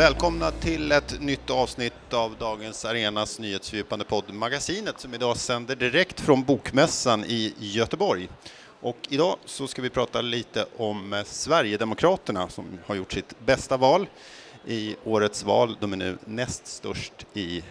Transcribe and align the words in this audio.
välkomna 0.00 0.50
till 0.50 0.92
ett 0.92 1.20
nytt 1.20 1.50
avsnitt 1.50 2.12
av 2.12 2.36
dagens 2.38 2.84
Arenas 2.84 3.38
nyhetsfördjupande 3.38 4.04
podd 4.04 4.34
Magasinet 4.34 5.00
som 5.00 5.14
idag 5.14 5.36
sänder 5.36 5.76
direkt 5.76 6.20
från 6.20 6.44
Bokmässan 6.44 7.24
i 7.24 7.54
Göteborg. 7.58 8.28
Och 8.80 8.96
idag 9.08 9.36
så 9.44 9.66
ska 9.66 9.82
vi 9.82 9.90
prata 9.90 10.20
lite 10.20 10.66
om 10.76 11.22
Sverigedemokraterna 11.26 12.48
som 12.48 12.78
har 12.86 12.94
gjort 12.94 13.12
sitt 13.12 13.34
bästa 13.46 13.76
val 13.76 14.06
i 14.66 14.96
årets 15.04 15.44
val. 15.44 15.76
De 15.80 15.92
är 15.92 15.96
nu 15.96 16.18
näst 16.24 16.66
störst 16.66 17.26
i 17.34 17.62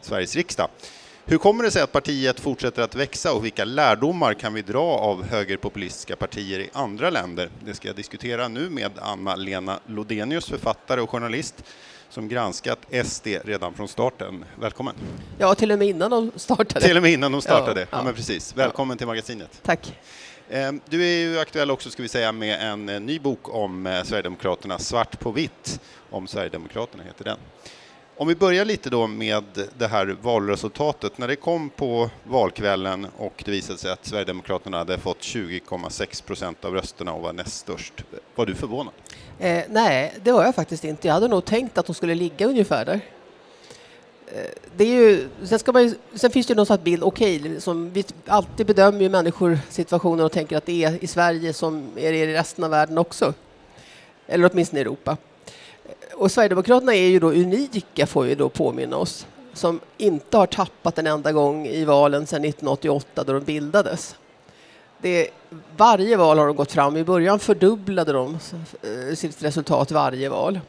Sveriges 0.00 0.36
riksdag. 0.36 0.68
Hur 1.26 1.38
kommer 1.38 1.64
det 1.64 1.70
sig 1.70 1.82
att 1.82 1.92
partiet 1.92 2.40
fortsätter 2.40 2.82
att 2.82 2.94
växa 2.94 3.32
och 3.32 3.44
vilka 3.44 3.64
lärdomar 3.64 4.34
kan 4.34 4.54
vi 4.54 4.62
dra 4.62 4.82
av 4.82 5.24
högerpopulistiska 5.24 6.16
partier 6.16 6.60
i 6.60 6.70
andra 6.72 7.10
länder? 7.10 7.50
Det 7.64 7.74
ska 7.74 7.88
jag 7.88 7.96
diskutera 7.96 8.48
nu 8.48 8.70
med 8.70 8.90
Anna-Lena 8.98 9.80
Lodenius, 9.86 10.48
författare 10.48 11.00
och 11.00 11.10
journalist 11.10 11.64
som 12.08 12.28
granskat 12.28 12.78
SD 13.04 13.26
redan 13.44 13.74
från 13.74 13.88
starten. 13.88 14.44
Välkommen! 14.60 14.94
Ja, 15.38 15.54
till 15.54 15.72
och 15.72 15.78
med 15.78 15.88
innan 15.88 16.10
de 16.10 16.32
startade. 16.36 16.86
Till 16.86 16.96
och 16.96 17.02
med 17.02 17.12
innan 17.12 17.32
de 17.32 17.40
startade, 17.40 17.80
ja, 17.80 17.86
ja. 17.90 17.98
ja 17.98 18.04
men 18.04 18.14
precis. 18.14 18.56
Välkommen 18.56 18.94
ja. 18.94 18.98
till 18.98 19.06
magasinet. 19.06 19.60
Tack! 19.62 19.98
Ehm, 20.50 20.80
du 20.88 21.04
är 21.04 21.18
ju 21.18 21.38
aktuell 21.38 21.70
också, 21.70 21.90
ska 21.90 22.02
vi 22.02 22.08
säga, 22.08 22.32
med 22.32 22.72
en 22.72 22.88
eh, 22.88 23.00
ny 23.00 23.18
bok 23.18 23.54
om 23.54 23.86
eh, 23.86 24.02
Sverigedemokraterna, 24.02 24.78
Svart 24.78 25.20
på 25.20 25.30
vitt, 25.30 25.80
om 26.10 26.26
Sverigedemokraterna 26.26 27.02
heter 27.02 27.24
den. 27.24 27.38
Om 28.16 28.28
vi 28.28 28.34
börjar 28.34 28.64
lite 28.64 28.90
då 28.90 29.06
med 29.06 29.44
det 29.78 29.86
här 29.86 30.16
valresultatet. 30.22 31.18
När 31.18 31.28
det 31.28 31.36
kom 31.36 31.70
på 31.70 32.10
valkvällen 32.24 33.06
och 33.16 33.42
det 33.44 33.50
visade 33.50 33.78
sig 33.78 33.90
att 33.92 34.06
Sverigedemokraterna 34.06 34.78
hade 34.78 34.98
fått 34.98 35.20
20,6 35.20 36.24
procent 36.24 36.64
av 36.64 36.74
rösterna 36.74 37.12
och 37.12 37.22
var 37.22 37.32
näst 37.32 37.56
störst, 37.56 38.04
var 38.34 38.46
du 38.46 38.54
förvånad? 38.54 38.94
Eh, 39.38 39.64
nej, 39.68 40.14
det 40.22 40.32
var 40.32 40.44
jag 40.44 40.54
faktiskt 40.54 40.84
inte. 40.84 41.08
Jag 41.08 41.14
hade 41.14 41.28
nog 41.28 41.44
tänkt 41.44 41.78
att 41.78 41.86
de 41.86 41.94
skulle 41.94 42.14
ligga 42.14 42.46
ungefär 42.46 42.84
där. 42.84 43.00
Eh, 44.26 44.50
det 44.76 44.84
är 44.84 44.88
ju, 44.88 45.28
sen, 45.44 45.58
ska 45.58 45.72
man 45.72 45.82
ju, 45.82 45.94
sen 46.14 46.30
finns 46.30 46.46
det 46.46 46.50
ju 46.50 46.56
någon 46.56 46.66
sorts 46.66 46.84
bild, 46.84 47.02
okej, 47.02 47.40
okay, 47.40 47.60
som 47.60 47.90
vi 47.90 48.04
alltid 48.26 48.66
bedömer 48.66 49.00
ju 49.00 49.08
människor 49.08 49.58
situationer 49.68 50.24
och 50.24 50.32
tänker 50.32 50.56
att 50.56 50.66
det 50.66 50.84
är 50.84 51.04
i 51.04 51.06
Sverige 51.06 51.52
som 51.52 51.88
är 51.96 52.12
det 52.12 52.18
i 52.18 52.34
resten 52.34 52.64
av 52.64 52.70
världen 52.70 52.98
också. 52.98 53.34
Eller 54.26 54.50
åtminstone 54.52 54.80
i 54.80 54.82
Europa. 54.82 55.16
Och 56.16 56.30
Sverigedemokraterna 56.30 56.94
är 56.94 57.08
ju 57.08 57.18
då 57.18 57.30
unika, 57.30 58.06
får 58.06 58.24
vi 58.24 58.34
då 58.34 58.48
påminna 58.48 58.96
oss, 58.96 59.26
som 59.52 59.80
inte 59.96 60.36
har 60.36 60.46
tappat 60.46 60.98
en 60.98 61.06
enda 61.06 61.32
gång 61.32 61.66
i 61.66 61.84
valen 61.84 62.26
sedan 62.26 62.44
1988 62.44 63.24
då 63.24 63.32
de 63.32 63.44
bildades. 63.44 64.16
Det, 64.98 65.30
varje 65.76 66.16
val 66.16 66.38
har 66.38 66.46
de 66.46 66.56
gått 66.56 66.72
fram. 66.72 66.96
I 66.96 67.04
början 67.04 67.38
fördubblade 67.38 68.12
de 68.12 68.38
eh, 68.82 69.14
sitt 69.14 69.42
resultat 69.42 69.90
varje 69.90 70.28
val. 70.28 70.60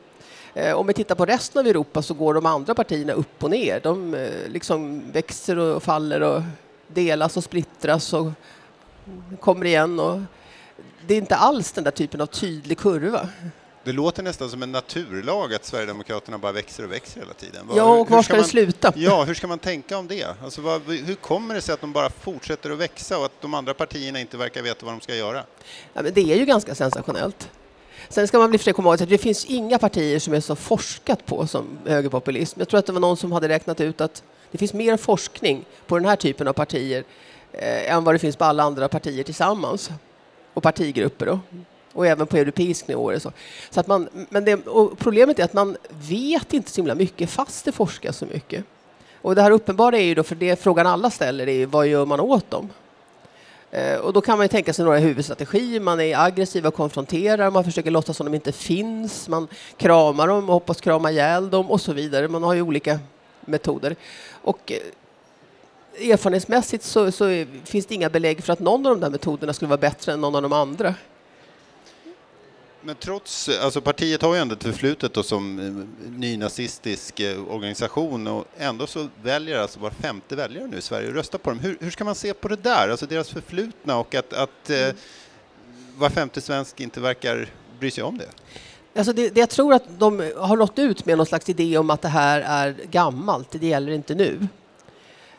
Eh, 0.54 0.76
om 0.76 0.88
vi 0.88 0.94
tittar 0.94 1.16
på 1.16 1.26
resten 1.26 1.60
av 1.60 1.68
Europa 1.68 2.02
så 2.02 2.14
går 2.14 2.34
de 2.34 2.46
andra 2.46 2.76
partierna 2.76 3.14
upp 3.14 3.44
och 3.44 3.50
ner. 3.50 3.80
De 3.84 4.14
eh, 4.14 4.30
liksom 4.48 5.12
växer 5.12 5.58
och 5.58 5.84
faller 5.84 6.22
och 6.22 6.42
delas 6.88 7.38
och 7.38 7.44
splittras 7.44 8.14
och 8.14 8.32
kommer 9.40 9.66
igen. 9.66 10.00
Och 10.00 10.22
det 11.08 11.14
är 11.14 11.18
inte 11.18 11.36
alls 11.36 11.72
den 11.72 11.84
där 11.84 11.92
typen 11.92 12.22
av 12.22 12.26
tydlig 12.26 12.78
kurva. 12.78 13.30
Det 13.86 13.92
låter 13.92 14.24
nästan 14.24 14.50
som 14.50 14.64
en 14.64 14.72
naturlag 14.72 15.54
att 15.54 15.66
Sverigedemokraterna 15.66 16.38
bara 16.38 16.52
växer 16.52 16.84
och 16.84 16.92
växer 16.92 17.20
hela 17.20 17.34
tiden. 17.34 17.66
Ja, 17.76 17.84
och 17.84 18.10
var 18.10 18.24
ska, 18.24 18.34
ska 18.34 18.42
det 18.42 18.48
sluta? 18.48 18.94
Ja, 18.96 19.24
hur 19.24 19.34
ska 19.34 19.48
man 19.48 19.60
tänka 19.60 19.98
om 19.98 20.08
det? 20.08 20.28
Alltså, 20.44 20.62
vad, 20.62 20.82
hur 20.82 21.16
kommer 21.16 21.56
det 21.56 21.62
sig 21.62 21.74
att 21.74 21.82
de 21.82 21.92
bara 21.92 22.10
fortsätter 22.10 22.72
att 22.72 22.78
växa 22.78 23.18
och 23.18 23.26
att 23.26 23.42
de 23.42 23.54
andra 23.54 23.74
partierna 23.74 24.20
inte 24.20 24.38
verkar 24.38 24.62
veta 24.62 24.86
vad 24.86 24.94
de 24.96 25.02
ska 25.02 25.16
göra? 25.16 25.44
Ja, 25.94 26.02
men 26.02 26.14
det 26.14 26.22
är 26.22 26.36
ju 26.36 26.46
ganska 26.46 26.76
sensationellt. 26.76 27.50
Sen 28.10 28.28
ska 28.28 28.40
man 28.40 28.50
bli 28.50 28.60
komma 28.60 28.90
ihåg 28.90 29.04
att 29.04 29.10
det 29.10 29.18
finns 29.18 29.46
inga 29.46 29.80
partier 29.80 30.20
som 30.20 30.34
är 30.34 30.40
så 30.40 30.56
forskat 30.56 31.26
på 31.26 31.48
som 31.48 31.78
högerpopulism. 31.86 32.60
Jag 32.60 32.70
tror 32.70 32.80
att 32.80 32.86
det 32.86 32.94
var 32.94 33.00
någon 33.00 33.18
som 33.18 33.32
hade 33.32 33.48
räknat 33.48 33.82
ut 33.82 34.02
att 34.02 34.24
det 34.52 34.58
finns 34.58 34.74
mer 34.74 34.98
forskning 34.98 35.66
på 35.88 35.98
den 35.98 36.06
här 36.06 36.16
typen 36.16 36.48
av 36.48 36.54
partier 36.54 37.04
eh, 37.52 37.94
än 37.94 38.04
vad 38.04 38.16
det 38.16 38.20
finns 38.20 38.36
på 38.36 38.46
alla 38.46 38.64
andra 38.64 38.88
partier 38.88 39.24
tillsammans 39.24 39.90
och 40.54 40.64
partigrupper. 40.64 41.26
Då 41.26 41.40
och 41.96 42.08
även 42.08 42.28
på 42.28 42.38
europeisk 42.38 42.88
nivå. 42.88 43.20
Så. 43.20 43.32
Så 43.70 43.80
att 43.80 43.88
man, 43.88 44.10
men 44.30 44.46
det, 44.46 44.60
problemet 44.98 45.40
är 45.40 45.44
att 45.44 45.54
man 45.54 45.78
vet 46.10 46.54
inte 46.54 46.72
så 46.72 46.76
himla 46.76 46.96
mycket 46.96 47.30
fast 47.30 47.66
det 47.66 47.72
forskas 47.72 48.18
så 48.18 48.26
mycket. 48.26 48.64
Och 49.22 49.36
det 49.36 49.42
här 49.42 49.52
uppenbara 49.52 49.98
är 49.98 50.04
ju 50.04 50.16
då, 50.16 50.24
för 50.24 50.36
det 50.36 50.60
frågan 50.60 50.88
alla 50.88 51.10
ställer 51.10 51.50
är 51.50 51.66
vad 51.66 51.88
gör 51.88 52.06
man 52.06 52.20
åt 52.20 52.52
dem? 52.52 52.70
Eh, 53.72 53.98
och 53.98 54.14
då 54.14 54.22
kan 54.22 54.38
man 54.38 54.46
ju 54.46 54.48
tänka 54.48 54.74
sig 54.74 54.86
några 54.86 54.98
huvudstrategier. 54.98 55.80
Man 55.80 56.00
är 56.00 56.18
aggressiv 56.18 56.68
och 56.68 56.74
konfronterar, 56.74 57.52
man 57.52 57.64
försöker 57.64 57.92
låtsas 57.92 58.18
som 58.18 58.26
de 58.26 58.34
inte 58.36 58.52
finns, 58.52 59.30
man 59.30 59.48
kramar 59.78 60.28
dem 60.28 60.50
och 60.50 60.54
hoppas 60.54 60.82
krama 60.82 61.12
ihjäl 61.12 61.50
dem 61.50 61.72
och 61.72 61.82
så 61.82 61.94
vidare. 61.94 62.28
Man 62.28 62.44
har 62.44 62.54
ju 62.54 62.62
olika 62.62 63.00
metoder. 63.42 63.96
Och 64.32 64.72
eh, 64.72 66.12
erfarenhetsmässigt 66.12 66.84
så, 66.84 67.12
så 67.12 67.46
finns 67.64 67.86
det 67.86 67.96
inga 67.96 68.10
belägg 68.10 68.44
för 68.44 68.54
att 68.54 68.60
någon 68.60 68.86
av 68.86 68.92
de 68.92 69.00
där 69.00 69.10
metoderna 69.10 69.54
skulle 69.54 69.70
vara 69.70 69.78
bättre 69.78 70.14
än 70.14 70.22
någon 70.22 70.36
av 70.36 70.42
de 70.42 70.54
andra. 70.54 70.96
Men 72.86 72.96
trots, 72.96 73.50
alltså 73.50 73.82
partiet 73.82 74.22
har 74.22 74.36
ju 74.36 74.42
ändå 74.42 74.56
ett 74.56 74.64
förflutet 74.64 75.14
då 75.14 75.24
som 75.24 75.60
eh, 75.60 76.10
nynazistisk 76.10 77.20
eh, 77.20 77.52
organisation 77.54 78.28
och 78.28 78.46
ändå 78.58 78.88
så 78.88 79.08
väljer 79.24 79.60
alltså 79.60 79.80
var 79.80 79.90
femte 79.90 80.36
väljare 80.36 80.68
nu 80.68 80.78
i 80.78 80.82
Sverige 80.82 81.10
att 81.10 81.16
rösta 81.16 81.38
på 81.38 81.50
dem. 81.50 81.60
Hur, 81.60 81.78
hur 81.80 81.92
ska 81.92 82.04
man 82.04 82.16
se 82.16 82.34
på 82.34 82.48
det 82.48 82.56
där, 82.56 82.90
alltså 82.90 83.06
deras 83.06 83.30
förflutna 83.30 83.98
och 83.98 84.16
att, 84.16 84.34
att 84.34 84.70
eh, 84.70 84.84
mm. 84.84 84.96
var 85.98 86.10
femte 86.10 86.42
svensk 86.42 86.80
inte 86.80 87.00
verkar 87.00 87.50
bry 87.80 87.92
sig 87.92 88.04
om 88.04 88.18
det? 88.18 88.30
Alltså 88.96 89.14
det, 89.14 89.30
det, 89.30 89.40
jag 89.40 89.50
tror 89.50 89.74
att 89.74 90.00
de 90.00 90.32
har 90.38 90.58
nått 90.58 90.80
ut 90.80 91.06
med 91.06 91.18
någon 91.18 91.26
slags 91.26 91.50
idé 91.50 91.78
om 91.78 91.90
att 91.90 92.02
det 92.02 92.08
här 92.08 92.42
är 92.42 92.76
gammalt, 92.92 93.48
det 93.52 93.68
gäller 93.68 93.92
inte 93.92 94.16
nu. 94.16 94.48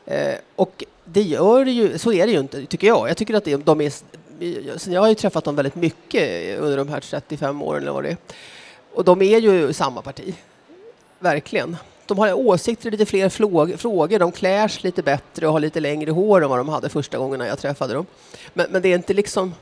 Eh, 0.06 0.34
och 0.56 0.84
det 1.04 1.22
gör 1.22 1.66
ju, 1.66 1.98
så 1.98 2.12
är 2.12 2.26
det 2.26 2.32
ju 2.32 2.40
inte, 2.40 2.66
tycker 2.66 2.86
jag. 2.86 3.08
Jag 3.08 3.16
tycker 3.16 3.34
att 3.34 3.44
det, 3.44 3.56
de 3.56 3.80
är 3.80 3.92
jag 4.86 5.00
har 5.00 5.08
ju 5.08 5.14
träffat 5.14 5.44
dem 5.44 5.56
väldigt 5.56 5.74
mycket 5.74 6.58
under 6.58 6.76
de 6.76 6.88
här 6.88 7.00
35 7.00 7.62
åren 7.62 7.82
eller 7.82 7.92
vad 7.92 8.04
det 8.04 8.10
är. 8.10 8.16
Och 8.94 9.04
de 9.04 9.22
är 9.22 9.38
ju 9.38 9.72
samma 9.72 10.02
parti. 10.02 10.34
Verkligen. 11.18 11.76
De 12.06 12.18
har 12.18 12.32
åsikter 12.32 12.88
i 12.88 12.90
lite 12.90 13.06
fler 13.06 13.28
frågor. 13.76 14.18
De 14.18 14.32
klär 14.32 14.68
sig 14.68 14.80
lite 14.82 15.02
bättre 15.02 15.46
och 15.46 15.52
har 15.52 15.60
lite 15.60 15.80
längre 15.80 16.10
hår 16.10 16.42
än 16.42 16.50
vad 16.50 16.58
de 16.58 16.68
hade 16.68 16.88
första 16.88 17.18
gången 17.18 17.40
jag 17.40 17.58
träffade 17.58 17.94
dem. 17.94 18.06
Men, 18.54 18.66
men 18.70 18.82
det 18.82 18.88
är 18.88 18.94
inte 18.94 19.14
liksom 19.14 19.54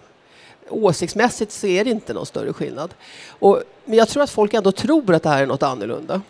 åsiktsmässigt 0.69 1.53
så 1.53 1.67
är 1.67 1.85
det 1.85 1.91
inte 1.91 2.15
någon 2.15 2.27
större 2.27 2.53
skillnad. 2.53 2.95
Och, 3.29 3.63
men 3.85 3.99
jag 3.99 4.09
tror 4.09 4.23
att 4.23 4.31
folk 4.31 4.55
ändå 4.55 4.73
tror 4.73 5.15
att 5.15 5.23
det 5.23 5.29
här 5.29 5.43
är 5.43 5.47
något 5.47 5.63
annorlunda. 5.63 6.21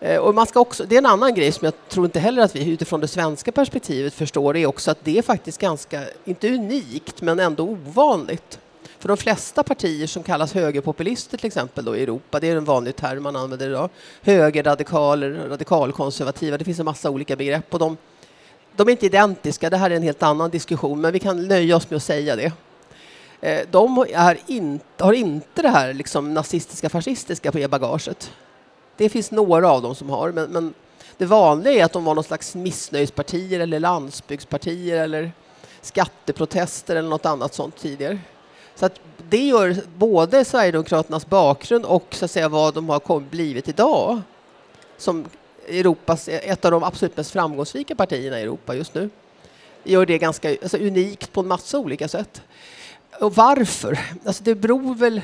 Eh, 0.00 0.16
och 0.16 0.34
man 0.34 0.46
ska 0.46 0.60
också, 0.60 0.84
det 0.84 0.94
är 0.94 0.98
en 0.98 1.06
annan 1.06 1.34
grej 1.34 1.52
som 1.52 1.64
jag 1.64 1.74
tror 1.88 2.06
inte 2.06 2.20
heller 2.20 2.42
att 2.42 2.56
vi 2.56 2.70
utifrån 2.70 3.00
det 3.00 3.08
svenska 3.08 3.52
perspektivet 3.52 4.14
förstår 4.14 4.56
är 4.56 4.66
också 4.66 4.90
att 4.90 5.04
det 5.04 5.18
är 5.18 5.22
faktiskt 5.22 5.60
ganska, 5.60 6.02
inte 6.24 6.54
unikt, 6.54 7.22
men 7.22 7.40
ändå 7.40 7.64
ovanligt. 7.64 8.58
För 8.98 9.08
de 9.08 9.16
flesta 9.16 9.62
partier 9.62 10.06
som 10.06 10.22
kallas 10.22 10.54
högerpopulister 10.54 11.36
till 11.38 11.46
exempel 11.46 11.84
då 11.84 11.96
i 11.96 12.02
Europa, 12.02 12.40
det 12.40 12.48
är 12.48 12.56
en 12.56 12.64
vanlig 12.64 12.96
term 12.96 13.22
man 13.22 13.36
använder 13.36 13.70
idag, 13.70 13.90
högerradikaler, 14.22 15.48
radikalkonservativa, 15.48 16.58
det 16.58 16.64
finns 16.64 16.78
en 16.78 16.84
massa 16.84 17.10
olika 17.10 17.36
begrepp 17.36 17.74
och 17.74 17.78
de, 17.78 17.96
de 18.76 18.88
är 18.88 18.92
inte 18.92 19.06
identiska, 19.06 19.70
det 19.70 19.76
här 19.76 19.90
är 19.90 19.96
en 19.96 20.02
helt 20.02 20.22
annan 20.22 20.50
diskussion, 20.50 21.00
men 21.00 21.12
vi 21.12 21.18
kan 21.18 21.48
nöja 21.48 21.76
oss 21.76 21.90
med 21.90 21.96
att 21.96 22.02
säga 22.02 22.36
det. 22.36 22.52
Eh, 23.40 23.60
de 23.70 24.06
är 24.14 24.38
in, 24.46 24.80
har 24.98 25.12
inte 25.12 25.62
det 25.62 25.68
här 25.68 25.94
liksom 25.94 26.34
nazistiska, 26.34 26.88
fascistiska 26.88 27.52
på 27.52 27.68
bagaget. 27.68 28.32
Det 28.98 29.08
finns 29.08 29.30
några 29.30 29.70
av 29.70 29.82
dem 29.82 29.94
som 29.94 30.10
har, 30.10 30.32
men, 30.32 30.50
men 30.50 30.74
det 31.16 31.26
vanliga 31.26 31.72
är 31.72 31.84
att 31.84 31.92
de 31.92 32.04
var 32.04 32.14
någon 32.14 32.24
slags 32.24 32.54
missnöjespartier 32.54 33.60
eller 33.60 33.80
landsbygdspartier 33.80 35.02
eller 35.02 35.32
skatteprotester 35.80 36.96
eller 36.96 37.08
något 37.08 37.26
annat 37.26 37.54
sånt 37.54 37.76
tidigare. 37.76 38.18
Så 38.74 38.86
att 38.86 39.00
det 39.28 39.46
gör 39.46 39.76
både 39.96 40.44
Sverigedemokraternas 40.44 41.26
bakgrund 41.26 41.84
och 41.84 42.06
så 42.10 42.24
att 42.24 42.30
säga 42.30 42.48
vad 42.48 42.74
de 42.74 42.88
har 42.88 43.20
blivit 43.20 43.68
idag 43.68 44.20
som 44.96 45.24
Europas, 45.68 46.28
ett 46.28 46.64
av 46.64 46.70
de 46.70 46.82
absolut 46.84 47.16
mest 47.16 47.30
framgångsrika 47.30 47.94
partierna 47.94 48.40
i 48.40 48.42
Europa 48.42 48.74
just 48.74 48.94
nu. 48.94 49.10
Gör 49.84 50.06
det 50.06 50.18
ganska 50.18 50.50
alltså, 50.50 50.76
unikt 50.76 51.32
på 51.32 51.40
en 51.40 51.48
massa 51.48 51.78
olika 51.78 52.08
sätt. 52.08 52.42
Och 53.20 53.34
varför? 53.34 53.98
Alltså 54.24 54.44
det 54.44 54.54
beror 54.54 54.94
väl 54.94 55.20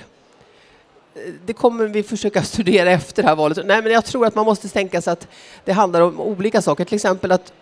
det 1.46 1.52
kommer 1.52 1.86
vi 1.86 2.02
försöka 2.02 2.42
studera 2.52 2.90
efter 2.90 3.22
det 3.22 3.28
här 3.28 3.36
valet. 3.36 3.58
Nej, 3.64 3.82
men 3.82 3.92
jag 3.92 4.04
tror 4.04 4.26
att 4.26 4.34
man 4.34 4.44
måste 4.44 4.68
tänka 4.68 5.02
sig 5.02 5.12
att 5.12 5.28
det 5.64 5.72
handlar 5.72 6.00
om 6.00 6.20
olika 6.20 6.62
saker. 6.62 6.84
Till 6.84 6.94
exempel 6.94 7.32
att 7.32 7.52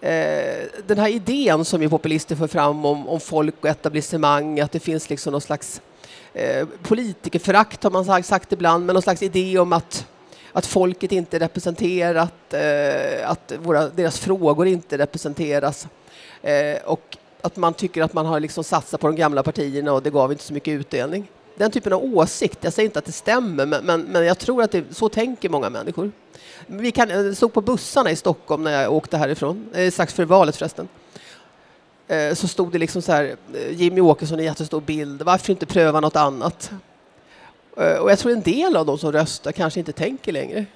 eh, 0.00 0.64
den 0.86 0.98
här 0.98 1.08
idén 1.08 1.64
som 1.64 1.82
ju 1.82 1.88
populister 1.88 2.36
för 2.36 2.46
fram 2.46 2.84
om, 2.84 3.08
om 3.08 3.20
folk 3.20 3.54
och 3.60 3.68
etablissemang, 3.68 4.60
att 4.60 4.72
det 4.72 4.80
finns 4.80 5.10
liksom 5.10 5.32
någon 5.32 5.40
slags 5.40 5.80
eh, 6.34 6.66
politikerförakt 6.82 7.82
har 7.82 7.90
man 7.90 8.04
sagt, 8.04 8.26
sagt 8.26 8.52
ibland, 8.52 8.86
men 8.86 8.94
någon 8.94 9.02
slags 9.02 9.22
idé 9.22 9.58
om 9.58 9.72
att 9.72 10.06
att 10.56 10.66
folket 10.66 11.12
inte 11.12 11.36
är 11.36 11.40
representerat, 11.40 12.54
eh, 12.54 13.30
att 13.30 13.52
våra, 13.58 13.88
deras 13.88 14.18
frågor 14.18 14.66
inte 14.66 14.98
representeras 14.98 15.86
eh, 16.42 16.82
och 16.84 17.16
att 17.42 17.56
man 17.56 17.74
tycker 17.74 18.02
att 18.02 18.12
man 18.12 18.26
har 18.26 18.40
liksom 18.40 18.64
satsat 18.64 19.00
på 19.00 19.06
de 19.06 19.16
gamla 19.16 19.42
partierna 19.42 19.92
och 19.92 20.02
det 20.02 20.10
gav 20.10 20.32
inte 20.32 20.44
så 20.44 20.52
mycket 20.52 20.72
utdelning 20.72 21.28
den 21.56 21.70
typen 21.70 21.92
av 21.92 22.04
åsikt. 22.04 22.58
Jag 22.60 22.72
säger 22.72 22.84
inte 22.86 22.98
att 22.98 23.04
det 23.04 23.12
stämmer, 23.12 23.66
men, 23.66 23.84
men, 23.84 24.02
men 24.02 24.24
jag 24.24 24.38
tror 24.38 24.62
att 24.62 24.70
det, 24.70 24.84
så 24.90 25.08
tänker 25.08 25.48
många 25.48 25.70
människor. 25.70 26.10
Vi 26.66 26.92
kan, 26.92 27.10
jag 27.10 27.36
stod 27.36 27.52
på 27.52 27.60
bussarna 27.60 28.10
i 28.10 28.16
Stockholm 28.16 28.62
när 28.62 28.82
jag 28.82 28.92
åkte 28.92 29.16
härifrån, 29.16 29.68
eh, 29.74 29.90
strax 29.90 30.14
före 30.14 30.26
valet 30.26 30.56
förresten. 30.56 30.88
Eh, 32.08 32.34
så 32.34 32.48
stod 32.48 32.72
det 32.72 32.78
liksom 32.78 33.02
så 33.02 33.12
här, 33.12 33.36
eh, 33.54 33.72
Jimmy 33.72 34.00
Åkesson 34.00 34.40
i 34.40 34.44
jättestor 34.44 34.80
bild, 34.80 35.22
varför 35.22 35.50
inte 35.52 35.66
pröva 35.66 36.00
något 36.00 36.16
annat? 36.16 36.70
Eh, 37.76 37.96
och 37.96 38.10
jag 38.10 38.18
tror 38.18 38.32
en 38.32 38.42
del 38.42 38.76
av 38.76 38.86
de 38.86 38.98
som 38.98 39.12
röstar 39.12 39.52
kanske 39.52 39.80
inte 39.80 39.92
tänker 39.92 40.32
längre. 40.32 40.66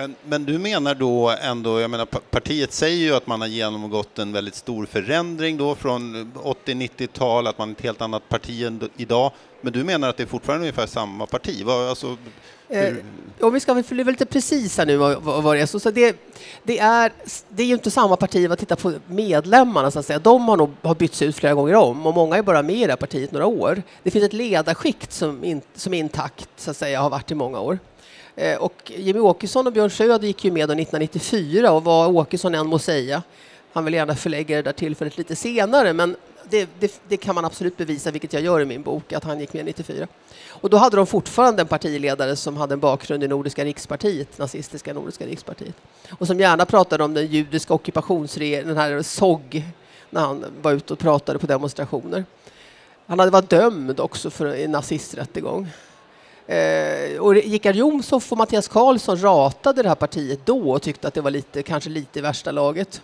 Men, 0.00 0.14
men 0.24 0.44
du 0.44 0.58
menar 0.58 0.94
då 0.94 1.34
ändå, 1.42 1.80
jag 1.80 1.90
menar 1.90 2.06
partiet 2.06 2.72
säger 2.72 3.04
ju 3.04 3.14
att 3.14 3.26
man 3.26 3.40
har 3.40 3.48
genomgått 3.48 4.18
en 4.18 4.32
väldigt 4.32 4.54
stor 4.54 4.86
förändring 4.86 5.56
då 5.56 5.74
från 5.74 6.32
80-90-tal, 6.34 7.46
att 7.46 7.58
man 7.58 7.68
är 7.68 7.72
ett 7.72 7.80
helt 7.80 8.00
annat 8.00 8.28
parti 8.28 8.62
än 8.62 8.90
idag. 8.96 9.32
Men 9.60 9.72
du 9.72 9.84
menar 9.84 10.08
att 10.08 10.16
det 10.16 10.22
är 10.22 10.26
fortfarande 10.26 10.62
ungefär 10.62 10.86
samma 10.86 11.26
parti? 11.26 11.62
Vad, 11.64 11.88
alltså, 11.88 12.16
Eh, 12.68 12.94
om 13.40 13.52
vi 13.52 13.60
ska 13.60 13.74
vara 13.74 13.84
lite 13.90 14.26
precisa 14.26 14.84
nu 14.84 14.96
vad, 14.96 15.56
det 15.56 15.60
är, 15.60 15.66
så, 15.66 15.80
så 15.80 15.90
det, 15.90 16.16
det, 16.62 16.78
är, 16.78 17.12
det 17.48 17.62
är 17.62 17.66
ju 17.66 17.74
inte 17.74 17.90
samma 17.90 18.16
parti 18.16 18.48
vad 18.48 18.58
tittar 18.58 18.76
på 18.76 18.92
medlemmarna 19.06 19.90
så 19.90 19.98
att 19.98 20.06
säga. 20.06 20.18
De 20.18 20.48
har 20.48 20.56
nog 20.56 20.70
har 20.82 20.94
bytts 20.94 21.22
ut 21.22 21.36
flera 21.36 21.54
gånger 21.54 21.74
om 21.74 22.06
och 22.06 22.14
många 22.14 22.36
är 22.36 22.42
bara 22.42 22.62
med 22.62 22.76
i 22.76 22.84
det 22.84 22.92
här 22.92 22.96
partiet 22.96 23.32
några 23.32 23.46
år. 23.46 23.82
Det 24.02 24.10
finns 24.10 24.24
ett 24.24 24.32
ledarskikt 24.32 25.12
som, 25.12 25.44
in, 25.44 25.60
som 25.74 25.94
är 25.94 25.98
intakt 25.98 26.48
så 26.56 26.70
att 26.70 26.76
säga, 26.76 27.00
har 27.00 27.10
varit 27.10 27.30
i 27.30 27.34
många 27.34 27.60
år. 27.60 27.78
Eh, 28.36 28.58
och 28.58 28.92
Jimmy 28.96 29.20
Åkesson 29.20 29.66
och 29.66 29.72
Björn 29.72 29.90
Söder 29.90 30.26
gick 30.26 30.44
ju 30.44 30.50
med 30.50 30.64
1994 30.64 31.72
och 31.72 31.84
vad 31.84 32.16
Åkesson 32.16 32.54
än 32.54 32.66
må 32.66 32.78
säga. 32.78 33.22
Han 33.72 33.84
vill 33.84 33.94
gärna 33.94 34.14
förlägga 34.14 34.56
det 34.56 34.62
där 34.62 34.72
tillfället 34.72 35.18
lite 35.18 35.36
senare 35.36 35.92
men 35.92 36.16
det, 36.50 36.68
det, 36.80 37.00
det, 37.08 37.16
kan 37.16 37.34
man 37.34 37.44
absolut 37.44 37.76
bevisa, 37.76 38.10
vilket 38.10 38.32
jag 38.32 38.42
gör 38.42 38.60
i 38.60 38.64
min 38.64 38.82
bok, 38.82 39.12
att 39.12 39.24
han 39.24 39.40
gick 39.40 39.52
med 39.52 39.64
94. 39.64 40.06
Och 40.48 40.70
då 40.70 40.76
hade 40.76 40.96
de 40.96 41.06
fortfarande 41.06 41.62
en 41.62 41.68
partiledare 41.68 42.36
som 42.36 42.56
hade 42.56 42.74
en 42.74 42.80
bakgrund 42.80 43.24
i 43.24 43.28
Nordiska 43.28 43.64
rikspartiet, 43.64 44.38
nazistiska 44.38 44.94
Nordiska 44.94 45.26
rikspartiet. 45.26 45.74
Och 46.18 46.26
som 46.26 46.40
gärna 46.40 46.66
pratade 46.66 47.04
om 47.04 47.14
den 47.14 47.26
judiska 47.26 47.74
ockupationsregeringen, 47.74 48.68
den 48.68 48.76
här 48.76 49.02
SOG, 49.02 49.64
när 50.10 50.20
han 50.20 50.44
var 50.62 50.72
ute 50.72 50.92
och 50.92 50.98
pratade 50.98 51.38
på 51.38 51.46
demonstrationer. 51.46 52.24
Han 53.06 53.18
hade 53.18 53.30
varit 53.30 53.50
dömd 53.50 54.00
också 54.00 54.30
för 54.30 54.46
en 54.46 54.70
nazisträttegång. 54.70 55.68
Eh, 56.50 57.20
och 57.20 57.34
Richard 57.34 57.76
Jomshof 57.76 58.32
och 58.32 58.38
Mattias 58.38 58.68
Karlsson 58.68 59.22
ratade 59.22 59.82
det 59.82 59.88
här 59.88 59.96
partiet 59.96 60.46
då 60.46 60.70
och 60.70 60.82
tyckte 60.82 61.08
att 61.08 61.14
det 61.14 61.20
var 61.20 61.30
lite, 61.30 61.62
kanske 61.62 61.90
lite 61.90 62.18
i 62.18 62.22
värsta 62.22 62.50
laget. 62.50 63.02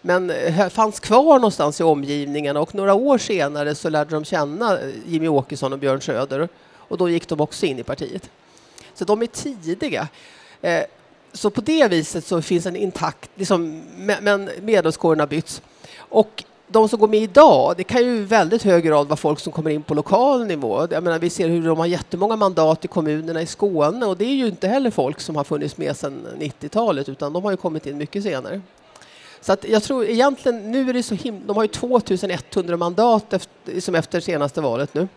Men 0.00 0.30
eh, 0.30 0.68
fanns 0.68 1.00
kvar 1.00 1.34
någonstans 1.34 1.80
i 1.80 1.82
omgivningen 1.82 2.56
och 2.56 2.74
några 2.74 2.94
år 2.94 3.18
senare 3.18 3.74
så 3.74 3.88
lärde 3.88 4.10
de 4.10 4.24
känna 4.24 4.78
eh, 4.78 4.88
Jimmy 5.06 5.28
Åkesson 5.28 5.72
och 5.72 5.78
Björn 5.78 6.00
Söder 6.00 6.48
och 6.76 6.98
då 6.98 7.08
gick 7.08 7.28
de 7.28 7.40
också 7.40 7.66
in 7.66 7.78
i 7.78 7.82
partiet. 7.82 8.30
Så 8.94 9.04
de 9.04 9.22
är 9.22 9.26
tidiga. 9.26 10.08
Eh, 10.62 10.82
så 11.32 11.50
på 11.50 11.60
det 11.60 11.88
viset 11.88 12.26
så 12.26 12.42
finns 12.42 12.66
en 12.66 12.76
intakt, 12.76 13.30
liksom, 13.34 13.82
men 14.20 14.50
medlemskåren 14.62 15.20
har 15.20 15.26
bytts. 15.26 15.62
Och 15.96 16.44
de 16.66 16.88
som 16.88 16.98
går 16.98 17.08
med 17.08 17.22
idag, 17.22 17.74
det 17.76 17.84
kan 17.84 18.04
ju 18.04 18.16
i 18.16 18.24
väldigt 18.24 18.62
hög 18.62 18.84
grad 18.84 19.06
vara 19.08 19.16
folk 19.16 19.40
som 19.40 19.52
kommer 19.52 19.70
in 19.70 19.82
på 19.82 19.94
lokal 19.94 20.46
nivå. 20.46 20.86
Jag 20.90 21.04
menar, 21.04 21.18
vi 21.18 21.30
ser 21.30 21.48
hur 21.48 21.66
de 21.66 21.78
har 21.78 21.86
jättemånga 21.86 22.36
mandat 22.36 22.84
i 22.84 22.88
kommunerna 22.88 23.42
i 23.42 23.46
Skåne 23.46 24.06
och 24.06 24.16
det 24.16 24.24
är 24.24 24.34
ju 24.34 24.46
inte 24.46 24.68
heller 24.68 24.90
folk 24.90 25.20
som 25.20 25.36
har 25.36 25.44
funnits 25.44 25.76
med 25.76 25.96
sedan 25.96 26.26
90-talet 26.38 27.08
utan 27.08 27.32
de 27.32 27.44
har 27.44 27.50
ju 27.50 27.56
kommit 27.56 27.86
in 27.86 27.98
mycket 27.98 28.22
senare. 28.22 28.60
Så 29.40 29.52
att 29.52 29.68
jag 29.68 29.82
tror 29.82 30.04
egentligen, 30.04 30.70
nu 30.72 30.88
är 30.88 30.92
det 30.92 31.02
så 31.02 31.14
himla, 31.14 31.46
de 31.46 31.56
har 31.56 31.64
ju 31.64 31.68
2100 31.68 32.76
mandat 32.76 33.32
efter, 33.32 33.80
som 33.80 33.94
efter 33.94 34.20
senaste 34.20 34.60
valet 34.60 34.94
nu. 34.94 35.08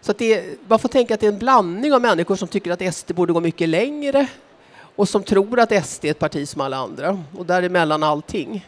Så 0.00 0.10
att 0.10 0.18
det, 0.18 0.44
man 0.68 0.78
får 0.78 0.88
tänka 0.88 1.14
att 1.14 1.20
det 1.20 1.26
är 1.26 1.32
en 1.32 1.38
blandning 1.38 1.92
av 1.92 2.00
människor 2.00 2.36
som 2.36 2.48
tycker 2.48 2.70
att 2.70 2.94
SD 2.94 3.14
borde 3.14 3.32
gå 3.32 3.40
mycket 3.40 3.68
längre 3.68 4.26
och 4.96 5.08
som 5.08 5.22
tror 5.22 5.60
att 5.60 5.86
SD 5.86 6.04
är 6.04 6.10
ett 6.10 6.18
parti 6.18 6.48
som 6.48 6.60
alla 6.60 6.76
andra 6.76 7.24
och 7.38 7.46
däremellan 7.46 8.02
allting. 8.02 8.66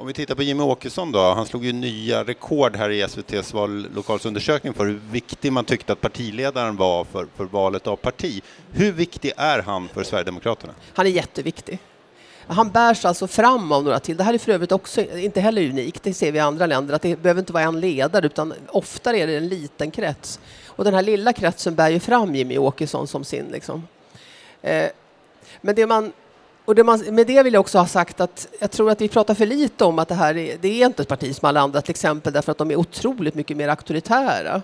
Om 0.00 0.06
vi 0.06 0.12
tittar 0.12 0.34
på 0.34 0.42
Jimmy 0.42 0.62
Åkesson 0.62 1.12
då, 1.12 1.20
han 1.20 1.46
slog 1.46 1.64
ju 1.64 1.72
nya 1.72 2.24
rekord 2.24 2.76
här 2.76 2.90
i 2.90 3.00
SVTs 3.00 3.54
vallokalsundersökning 3.54 4.74
för 4.74 4.86
hur 4.86 5.00
viktig 5.10 5.52
man 5.52 5.64
tyckte 5.64 5.92
att 5.92 6.00
partiledaren 6.00 6.76
var 6.76 7.04
för, 7.04 7.26
för 7.36 7.44
valet 7.44 7.86
av 7.86 7.96
parti. 7.96 8.42
Hur 8.72 8.92
viktig 8.92 9.32
är 9.36 9.62
han 9.62 9.88
för 9.88 10.04
Sverigedemokraterna? 10.04 10.74
Han 10.94 11.06
är 11.06 11.10
jätteviktig. 11.10 11.78
Han 12.46 12.70
bärs 12.70 13.04
alltså 13.04 13.26
fram 13.26 13.72
av 13.72 13.84
några 13.84 14.00
till. 14.00 14.16
Det 14.16 14.24
här 14.24 14.34
är 14.34 14.38
för 14.38 14.52
övrigt 14.52 14.72
också 14.72 15.00
inte 15.16 15.40
heller 15.40 15.70
unikt, 15.70 16.02
det 16.02 16.14
ser 16.14 16.32
vi 16.32 16.38
i 16.38 16.40
andra 16.40 16.66
länder, 16.66 16.94
att 16.94 17.02
det 17.02 17.22
behöver 17.22 17.40
inte 17.40 17.52
vara 17.52 17.64
en 17.64 17.80
ledare 17.80 18.26
utan 18.26 18.54
oftare 18.68 19.18
är 19.18 19.26
det 19.26 19.36
en 19.36 19.48
liten 19.48 19.90
krets. 19.90 20.40
Och 20.66 20.84
den 20.84 20.94
här 20.94 21.02
lilla 21.02 21.32
kretsen 21.32 21.74
bär 21.74 21.90
ju 21.90 22.00
fram 22.00 22.34
Jimmy 22.34 22.58
Åkesson 22.58 23.06
som 23.06 23.24
sin. 23.24 23.46
Liksom. 23.52 23.88
Eh, 24.62 24.88
men 25.60 25.74
det 25.74 25.86
man 25.86 26.12
och 26.70 26.76
det 26.76 26.84
man, 26.84 27.00
med 27.00 27.26
det 27.26 27.42
vill 27.42 27.52
jag 27.52 27.60
också 27.60 27.78
ha 27.78 27.86
sagt 27.86 28.20
att 28.20 28.48
jag 28.58 28.70
tror 28.70 28.90
att 28.90 29.00
vi 29.00 29.08
pratar 29.08 29.34
för 29.34 29.46
lite 29.46 29.84
om 29.84 29.98
att 29.98 30.08
det 30.08 30.14
här 30.14 30.36
är, 30.36 30.56
det 30.60 30.82
är 30.82 30.86
inte 30.86 31.02
ett 31.02 31.08
parti 31.08 31.36
som 31.36 31.48
alla 31.48 31.60
andra, 31.60 31.82
till 31.82 31.90
exempel 31.90 32.32
därför 32.32 32.52
att 32.52 32.58
de 32.58 32.70
är 32.70 32.76
otroligt 32.76 33.34
mycket 33.34 33.56
mer 33.56 33.68
auktoritära. 33.68 34.62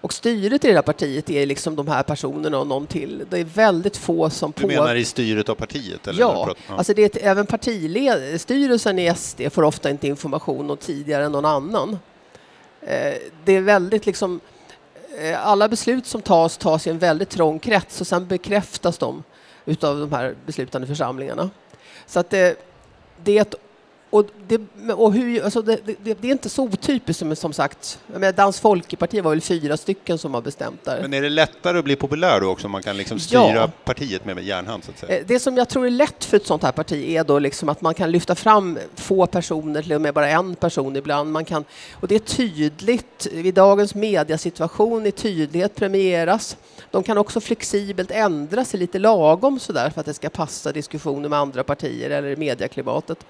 Och 0.00 0.12
styret 0.12 0.64
i 0.64 0.68
det 0.68 0.74
här 0.74 0.82
partiet 0.82 1.30
är 1.30 1.46
liksom 1.46 1.76
de 1.76 1.88
här 1.88 2.02
personerna 2.02 2.58
och 2.58 2.66
någon 2.66 2.86
till. 2.86 3.24
Det 3.30 3.38
är 3.38 3.44
väldigt 3.44 3.96
få 3.96 4.30
som... 4.30 4.52
Du 4.56 4.66
menar 4.66 4.94
i 4.94 5.04
styret 5.04 5.48
av 5.48 5.54
partiet? 5.54 6.06
Eller 6.06 6.20
ja, 6.20 6.54
ja. 6.68 6.74
Alltså 6.76 6.94
det 6.94 7.16
är, 7.16 7.30
även 7.30 7.46
partiled, 7.46 8.40
styrelsen 8.40 8.98
i 8.98 9.14
SD 9.14 9.40
får 9.50 9.62
ofta 9.62 9.90
inte 9.90 10.08
information 10.08 10.70
och 10.70 10.80
tidigare 10.80 11.24
än 11.24 11.32
någon 11.32 11.44
annan. 11.44 11.98
Eh, 12.82 13.14
det 13.44 13.52
är 13.52 13.60
väldigt 13.60 14.06
liksom... 14.06 14.40
Eh, 15.20 15.46
alla 15.46 15.68
beslut 15.68 16.06
som 16.06 16.22
tas 16.22 16.56
tas 16.56 16.86
i 16.86 16.90
en 16.90 16.98
väldigt 16.98 17.30
trång 17.30 17.58
krets 17.58 18.00
och 18.00 18.06
sen 18.06 18.26
bekräftas 18.26 18.98
de 18.98 19.22
utav 19.68 20.00
de 20.00 20.12
här 20.12 20.34
beslutande 20.46 20.86
församlingarna. 20.86 21.50
Så 22.06 22.20
att 22.20 22.32
eh, 22.32 22.38
det, 22.38 22.56
det 23.22 23.38
är 23.38 23.42
ett 23.42 23.54
och, 24.10 24.26
det, 24.46 24.60
och 24.92 25.12
hur, 25.12 25.44
alltså 25.44 25.62
det, 25.62 25.80
det, 25.84 26.14
det, 26.20 26.28
är 26.28 26.32
inte 26.32 26.48
så 26.48 26.64
otypiskt 26.64 27.18
som, 27.18 27.36
som 27.36 27.52
sagt. 27.52 27.98
Med 28.06 28.34
Dans 28.34 28.60
Folkeparti 28.60 29.20
var 29.20 29.30
väl 29.30 29.40
fyra 29.40 29.76
stycken 29.76 30.18
som 30.18 30.34
har 30.34 30.40
bestämt 30.40 30.84
där. 30.84 31.02
Men 31.02 31.14
är 31.14 31.22
det 31.22 31.28
lättare 31.28 31.78
att 31.78 31.84
bli 31.84 31.96
populär 31.96 32.40
då 32.40 32.48
också 32.48 32.68
man 32.68 32.82
kan 32.82 32.96
liksom 32.96 33.18
styra 33.18 33.54
ja. 33.54 33.70
partiet 33.84 34.24
med, 34.24 34.36
med 34.36 34.44
järnhand? 34.44 34.84
Så 34.84 34.90
att 34.90 34.98
säga? 34.98 35.18
Eh, 35.18 35.24
det 35.26 35.38
som 35.38 35.56
jag 35.56 35.68
tror 35.68 35.86
är 35.86 35.90
lätt 35.90 36.24
för 36.24 36.36
ett 36.36 36.46
sånt 36.46 36.62
här 36.62 36.72
parti 36.72 37.16
är 37.16 37.24
då 37.24 37.38
liksom 37.38 37.68
att 37.68 37.80
man 37.80 37.94
kan 37.94 38.10
lyfta 38.10 38.34
fram 38.34 38.78
få 38.94 39.26
personer, 39.26 39.82
till 39.82 39.92
och 39.92 40.00
med 40.00 40.14
bara 40.14 40.28
en 40.28 40.54
person 40.54 40.96
ibland. 40.96 41.32
Man 41.32 41.44
kan, 41.44 41.64
och 41.92 42.08
det 42.08 42.14
är 42.14 42.18
tydligt, 42.18 43.26
i 43.32 43.52
dagens 43.52 43.94
mediasituation 43.94 45.06
är 45.06 45.10
tydlighet 45.10 45.74
premieras. 45.74 46.56
De 46.90 47.02
kan 47.02 47.18
också 47.18 47.40
flexibelt 47.40 48.10
ändra 48.10 48.64
sig 48.64 48.80
lite 48.80 48.98
lagom 48.98 49.60
sådär 49.60 49.90
för 49.90 50.00
att 50.00 50.06
det 50.06 50.14
ska 50.14 50.28
passa 50.28 50.72
diskussioner 50.72 51.28
med 51.28 51.38
andra 51.38 51.64
partier 51.64 52.10
eller 52.10 52.36
medieklimatet. 52.36 53.26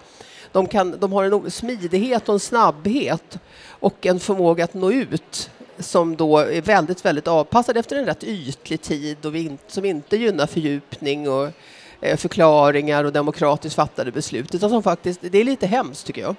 De, 0.52 0.67
kan, 0.67 0.99
de 0.99 1.12
har 1.12 1.25
en 1.25 1.50
smidighet 1.50 2.28
och 2.28 2.35
en 2.35 2.40
snabbhet 2.40 3.38
och 3.69 4.07
en 4.07 4.21
förmåga 4.21 4.64
att 4.64 4.75
nå 4.75 4.93
ut 4.93 5.50
som 5.78 6.17
då 6.17 6.38
är 6.38 6.62
väldigt, 6.62 7.05
väldigt 7.05 7.28
avpassad 7.28 7.76
efter 7.76 7.97
en 7.97 8.07
rätt 8.07 8.25
ytlig 8.25 8.81
tid 8.81 9.26
och 9.26 9.33
som 9.67 9.85
inte 9.85 10.17
gynnar 10.17 10.47
fördjupning 10.47 11.28
och 11.28 11.50
eh, 12.00 12.17
förklaringar 12.17 13.05
och 13.05 13.12
demokratiskt 13.12 13.76
fattade 13.76 14.12
beslut. 14.12 14.55
Utan 14.55 14.71
som 14.71 14.83
faktiskt, 14.83 15.21
det 15.23 15.38
är 15.38 15.45
lite 15.45 15.67
hemskt 15.67 16.07
tycker 16.07 16.23
jag. 16.23 16.37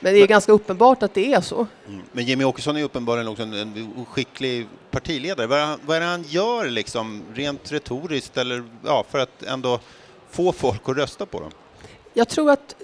Men 0.00 0.14
det 0.14 0.20
är 0.20 0.26
ganska 0.26 0.52
uppenbart 0.52 1.02
att 1.02 1.14
det 1.14 1.32
är 1.32 1.40
så. 1.40 1.66
Mm. 1.88 2.02
Men 2.12 2.24
Jimmy 2.24 2.44
Åkesson 2.44 2.76
är 2.76 2.82
uppenbarligen 2.84 3.28
också 3.28 3.42
en 3.42 4.06
skicklig 4.08 4.66
partiledare. 4.90 5.46
Vad 5.46 5.58
är, 5.58 5.64
han, 5.64 5.80
vad 5.86 5.96
är 5.96 6.00
det 6.00 6.06
han 6.06 6.22
gör 6.22 6.70
liksom, 6.70 7.22
rent 7.34 7.72
retoriskt 7.72 8.36
eller, 8.36 8.64
ja, 8.84 9.04
för 9.10 9.18
att 9.18 9.42
ändå 9.42 9.80
få 10.30 10.52
folk 10.52 10.88
att 10.88 10.96
rösta 10.96 11.26
på 11.26 11.40
dem? 11.40 11.50
Jag 12.14 12.28
tror 12.28 12.50
att 12.50 12.76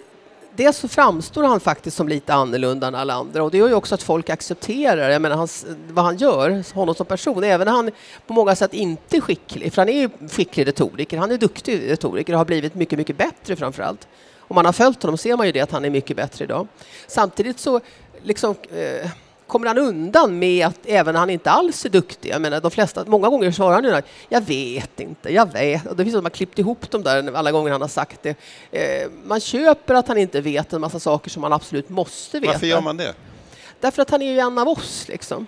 dels 0.56 0.76
så 0.76 0.88
framstår 0.88 1.44
han 1.44 1.60
faktiskt 1.60 1.96
som 1.96 2.08
lite 2.08 2.34
annorlunda 2.34 2.86
än 2.86 2.94
alla 2.94 3.14
andra 3.14 3.42
och 3.42 3.50
det 3.50 3.58
gör 3.58 3.68
ju 3.68 3.74
också 3.74 3.94
att 3.94 4.02
folk 4.02 4.30
accepterar 4.30 5.10
jag 5.10 5.22
menar, 5.22 5.36
hans, 5.36 5.66
vad 5.88 6.04
han 6.04 6.16
gör, 6.16 6.74
honom 6.74 6.94
som 6.94 7.06
person, 7.06 7.44
även 7.44 7.64
när 7.64 7.72
han 7.72 7.90
på 8.26 8.32
många 8.32 8.56
sätt 8.56 8.74
inte 8.74 9.16
är 9.16 9.20
skicklig, 9.20 9.72
för 9.72 9.82
han 9.82 9.88
är 9.88 10.00
ju 10.00 10.28
skicklig 10.28 10.66
retoriker, 10.66 11.18
han 11.18 11.30
är 11.30 11.38
duktig 11.38 11.90
retoriker 11.90 12.32
och 12.32 12.38
har 12.38 12.44
blivit 12.44 12.74
mycket, 12.74 12.98
mycket 12.98 13.16
bättre 13.16 13.56
framförallt. 13.56 14.08
Om 14.38 14.54
man 14.54 14.64
har 14.64 14.72
följt 14.72 15.02
honom 15.02 15.18
ser 15.18 15.36
man 15.36 15.46
ju 15.46 15.52
det 15.52 15.60
att 15.60 15.70
han 15.70 15.84
är 15.84 15.90
mycket 15.90 16.16
bättre 16.16 16.44
idag. 16.44 16.68
Samtidigt 17.06 17.58
så 17.58 17.80
liksom 18.22 18.54
eh, 18.70 19.10
kommer 19.52 19.66
han 19.66 19.78
undan 19.78 20.38
med 20.38 20.66
att 20.66 20.78
även 20.86 21.14
han 21.14 21.30
inte 21.30 21.50
alls 21.50 21.84
är 21.84 21.88
duktig, 21.88 22.30
jag 22.30 22.42
menar 22.42 22.60
de 22.60 22.70
flesta, 22.70 23.04
många 23.06 23.28
gånger 23.28 23.52
svarar 23.52 23.74
han 23.74 23.84
ju 23.84 23.92
att 23.94 24.06
jag 24.28 24.40
vet 24.40 25.00
inte, 25.00 25.32
jag 25.32 25.52
vet. 25.52 25.86
Och 25.86 25.96
det 25.96 26.04
finns 26.04 26.16
som 26.16 26.24
har 26.24 26.30
klippt 26.30 26.58
ihop 26.58 26.90
dem 26.90 27.02
där 27.02 27.34
alla 27.34 27.52
gånger 27.52 27.72
han 27.72 27.80
har 27.80 27.88
sagt 27.88 28.22
det. 28.22 28.36
Eh, 28.70 29.10
man 29.24 29.40
köper 29.40 29.94
att 29.94 30.08
han 30.08 30.18
inte 30.18 30.40
vet 30.40 30.72
en 30.72 30.80
massa 30.80 31.00
saker 31.00 31.30
som 31.30 31.40
man 31.40 31.52
absolut 31.52 31.88
måste 31.88 32.40
veta. 32.40 32.52
Varför 32.52 32.66
gör 32.66 32.80
man 32.80 32.96
det? 32.96 33.14
Därför 33.80 34.02
att 34.02 34.10
han 34.10 34.22
är 34.22 34.32
ju 34.32 34.38
en 34.38 34.58
av 34.58 34.68
oss 34.68 35.08
liksom. 35.08 35.46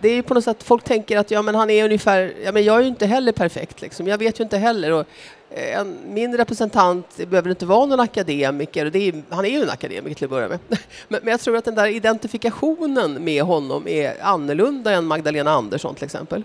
Det 0.00 0.08
är 0.08 0.14
ju 0.14 0.22
på 0.22 0.34
något 0.34 0.44
sätt, 0.44 0.62
folk 0.62 0.84
tänker 0.84 1.18
att 1.18 1.30
ja, 1.30 1.42
men 1.42 1.54
han 1.54 1.70
är 1.70 1.84
ungefär, 1.84 2.34
ja, 2.44 2.52
men 2.52 2.64
jag 2.64 2.76
är 2.76 2.80
ju 2.80 2.88
inte 2.88 3.06
heller 3.06 3.32
perfekt 3.32 3.80
liksom. 3.80 4.06
Jag 4.06 4.18
vet 4.18 4.40
ju 4.40 4.44
inte 4.44 4.58
heller. 4.58 4.90
Och, 4.92 5.06
Eh, 5.56 5.78
en, 5.78 5.98
min 6.06 6.36
representant 6.36 7.16
behöver 7.16 7.50
inte 7.50 7.66
vara 7.66 7.86
någon 7.86 8.00
akademiker, 8.00 8.90
det 8.90 9.08
är, 9.08 9.22
han 9.30 9.44
är 9.44 9.48
ju 9.48 9.62
en 9.62 9.70
akademiker 9.70 10.14
till 10.14 10.24
att 10.24 10.30
börja 10.30 10.48
med. 10.48 10.58
Men, 11.08 11.20
men, 11.22 11.30
jag 11.30 11.40
tror 11.40 11.56
att 11.56 11.64
den 11.64 11.74
där 11.74 11.86
identifikationen 11.86 13.24
med 13.24 13.42
honom 13.42 13.88
är 13.88 14.22
annorlunda 14.22 14.92
än 14.92 15.06
Magdalena 15.06 15.50
Andersson 15.50 15.94
till 15.94 16.04
exempel. 16.04 16.42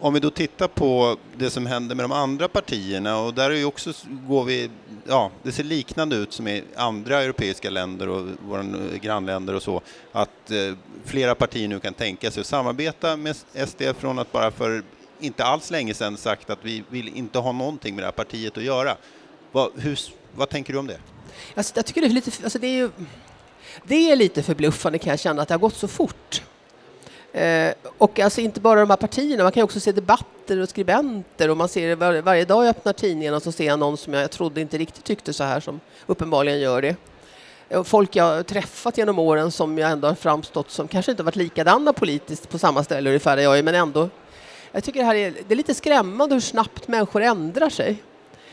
Om 0.00 0.14
vi 0.14 0.20
då 0.20 0.30
tittar 0.30 0.68
på 0.68 1.16
det 1.36 1.50
som 1.50 1.66
händer 1.66 1.94
med 1.94 2.04
de 2.04 2.12
andra 2.12 2.48
partierna 2.48 3.18
och 3.18 3.34
där 3.34 3.50
är 3.50 3.54
ju 3.54 3.64
också, 3.64 3.92
går 4.28 4.44
vi, 4.44 4.70
ja, 5.06 5.30
det 5.42 5.52
ser 5.52 5.64
liknande 5.64 6.16
ut 6.16 6.32
som 6.32 6.48
i 6.48 6.64
andra 6.76 7.22
europeiska 7.22 7.70
länder 7.70 8.08
och 8.08 8.26
våra 8.48 8.60
eh, 8.60 9.00
grannländer 9.02 9.54
och 9.54 9.62
så, 9.62 9.80
att 10.12 10.50
eh, 10.50 10.76
flera 11.04 11.34
partier 11.34 11.68
nu 11.68 11.80
kan 11.80 11.94
tänka 11.94 12.30
sig 12.30 12.40
att 12.40 12.46
samarbeta 12.46 13.16
med 13.16 13.36
SD 13.66 13.82
från 13.98 14.18
att 14.18 14.32
bara 14.32 14.50
för 14.50 14.82
inte 15.22 15.44
alls 15.44 15.70
länge 15.70 15.94
sedan 15.94 16.16
sagt 16.16 16.50
att 16.50 16.58
vi 16.62 16.84
vill 16.88 17.16
inte 17.16 17.38
ha 17.38 17.52
någonting 17.52 17.94
med 17.94 18.02
det 18.02 18.06
här 18.06 18.12
partiet 18.12 18.56
att 18.56 18.64
göra. 18.64 18.96
Vad, 19.52 19.70
hur, 19.76 19.98
vad 20.34 20.48
tänker 20.48 20.72
du 20.72 20.78
om 20.78 20.86
det? 20.86 20.98
Alltså, 21.54 21.72
jag 21.76 21.86
tycker 21.86 22.00
det 22.00 22.06
är 22.06 22.10
lite, 22.10 22.30
alltså 22.42 22.58
det 22.58 22.66
är 22.66 22.76
ju, 22.76 22.90
det 23.84 24.10
är 24.12 24.16
lite 24.16 24.42
förbluffande 24.42 24.98
kan 24.98 25.10
jag 25.10 25.20
känna 25.20 25.42
att 25.42 25.48
det 25.48 25.54
har 25.54 25.58
gått 25.58 25.76
så 25.76 25.88
fort. 25.88 26.42
Eh, 27.32 27.72
och 27.98 28.20
alltså 28.20 28.40
inte 28.40 28.60
bara 28.60 28.80
de 28.80 28.90
här 28.90 28.96
partierna, 28.96 29.42
man 29.42 29.52
kan 29.52 29.62
också 29.62 29.80
se 29.80 29.92
debatter 29.92 30.60
och 30.60 30.68
skribenter 30.68 31.48
och 31.48 31.56
man 31.56 31.68
ser 31.68 31.96
var, 31.96 32.14
varje 32.14 32.44
dag 32.44 32.64
jag 32.64 32.70
öppnar 32.70 32.92
tidningen 32.92 33.34
och 33.34 33.42
så 33.42 33.52
ser 33.52 33.66
jag 33.66 33.78
någon 33.78 33.96
som 33.96 34.14
jag 34.14 34.30
trodde 34.30 34.60
inte 34.60 34.78
riktigt 34.78 35.04
tyckte 35.04 35.32
så 35.32 35.44
här 35.44 35.60
som 35.60 35.80
uppenbarligen 36.06 36.60
gör 36.60 36.82
det. 36.82 36.96
Eh, 37.68 37.82
folk 37.82 38.16
jag 38.16 38.24
har 38.24 38.42
träffat 38.42 38.98
genom 38.98 39.18
åren 39.18 39.52
som 39.52 39.78
jag 39.78 39.90
ändå 39.90 40.08
har 40.08 40.14
framstått 40.14 40.70
som 40.70 40.88
kanske 40.88 41.10
inte 41.10 41.22
varit 41.22 41.36
likadana 41.36 41.92
politiskt 41.92 42.48
på 42.48 42.58
samma 42.58 42.84
ställe 42.84 43.10
ungefär 43.10 43.36
där 43.36 43.42
jag 43.42 43.58
är, 43.58 43.62
men 43.62 43.74
ändå. 43.74 44.08
Jag 44.72 44.84
tycker 44.84 45.00
det 45.00 45.06
här 45.06 45.14
är, 45.14 45.30
det 45.30 45.54
är 45.54 45.56
lite 45.56 45.74
skrämmande 45.74 46.34
hur 46.34 46.40
snabbt 46.40 46.88
människor 46.88 47.22
ändrar 47.22 47.70
sig. 47.70 48.02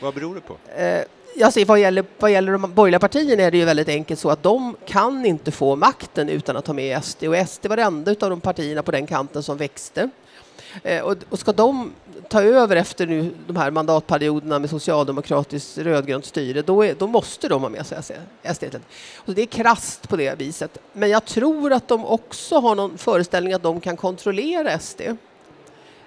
Vad 0.00 0.14
beror 0.14 0.34
det 0.34 0.40
på? 0.40 0.56
Eh, 0.76 1.02
alltså, 1.44 1.64
vad, 1.64 1.80
gäller, 1.80 2.04
vad 2.18 2.32
gäller 2.32 2.52
de 2.52 2.74
borgerliga 2.74 2.98
partierna 2.98 3.42
är 3.42 3.50
det 3.50 3.58
ju 3.58 3.64
väldigt 3.64 3.88
enkelt 3.88 4.20
så 4.20 4.30
att 4.30 4.42
de 4.42 4.76
kan 4.86 5.26
inte 5.26 5.50
få 5.50 5.76
makten 5.76 6.28
utan 6.28 6.56
att 6.56 6.66
ha 6.66 6.74
med 6.74 7.04
SD 7.04 7.24
och 7.24 7.48
SD 7.48 7.66
var 7.66 7.76
det 7.76 7.82
enda 7.82 8.10
av 8.10 8.30
de 8.30 8.40
partierna 8.40 8.82
på 8.82 8.90
den 8.90 9.06
kanten 9.06 9.42
som 9.42 9.56
växte. 9.56 10.10
Eh, 10.82 11.02
och, 11.02 11.16
och, 11.28 11.38
ska 11.38 11.52
de 11.52 11.92
ta 12.28 12.42
över 12.42 12.76
efter 12.76 13.06
nu 13.06 13.30
de 13.46 13.56
här 13.56 13.70
mandatperioderna 13.70 14.58
med 14.58 14.70
socialdemokratiskt 14.70 15.78
rödgrönt 15.78 16.24
styre, 16.24 16.62
då, 16.62 16.84
är, 16.84 16.94
då 16.94 17.06
måste 17.06 17.48
de 17.48 17.62
ha 17.62 17.68
med 17.68 17.86
sig 17.86 17.98
SD. 18.54 18.64
Och 19.16 19.34
det 19.34 19.42
är 19.42 19.46
krast 19.46 20.08
på 20.08 20.16
det 20.16 20.38
viset. 20.38 20.78
Men 20.92 21.10
jag 21.10 21.24
tror 21.24 21.72
att 21.72 21.88
de 21.88 22.04
också 22.04 22.60
har 22.60 22.74
någon 22.74 22.98
föreställning 22.98 23.52
att 23.52 23.62
de 23.62 23.80
kan 23.80 23.96
kontrollera 23.96 24.78
SD. 24.78 25.00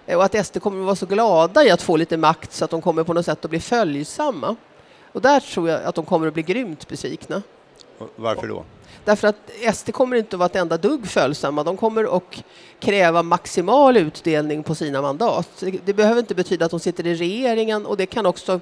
Eh, 0.05 0.17
och 0.17 0.23
att 0.23 0.45
SD 0.45 0.59
kommer 0.59 0.79
att 0.79 0.85
vara 0.85 0.95
så 0.95 1.05
glada 1.05 1.63
i 1.63 1.71
att 1.71 1.81
få 1.81 1.97
lite 1.97 2.17
makt 2.17 2.53
så 2.53 2.65
att 2.65 2.71
de 2.71 2.81
kommer 2.81 3.03
på 3.03 3.13
något 3.13 3.25
sätt 3.25 3.45
att 3.45 3.49
bli 3.49 3.59
följsamma. 3.59 4.55
Och 5.11 5.21
där 5.21 5.39
tror 5.39 5.69
jag 5.69 5.83
att 5.83 5.95
de 5.95 6.05
kommer 6.05 6.27
att 6.27 6.33
bli 6.33 6.43
grymt 6.43 6.87
besvikna. 6.87 7.41
Varför 8.15 8.47
då? 8.47 8.63
Därför 9.05 9.27
att 9.27 9.75
SD 9.75 9.91
kommer 9.91 10.17
inte 10.17 10.35
att 10.35 10.39
vara 10.39 10.45
ett 10.45 10.55
enda 10.55 10.77
dugg 10.77 11.07
följsamma. 11.07 11.63
De 11.63 11.77
kommer 11.77 12.17
att 12.17 12.43
kräva 12.79 13.23
maximal 13.23 13.97
utdelning 13.97 14.63
på 14.63 14.75
sina 14.75 15.01
mandat. 15.01 15.63
Det 15.85 15.93
behöver 15.93 16.19
inte 16.19 16.35
betyda 16.35 16.65
att 16.65 16.71
de 16.71 16.79
sitter 16.79 17.07
i 17.07 17.15
regeringen 17.15 17.85
och 17.85 17.97
det 17.97 18.05
kan 18.05 18.25
också 18.25 18.59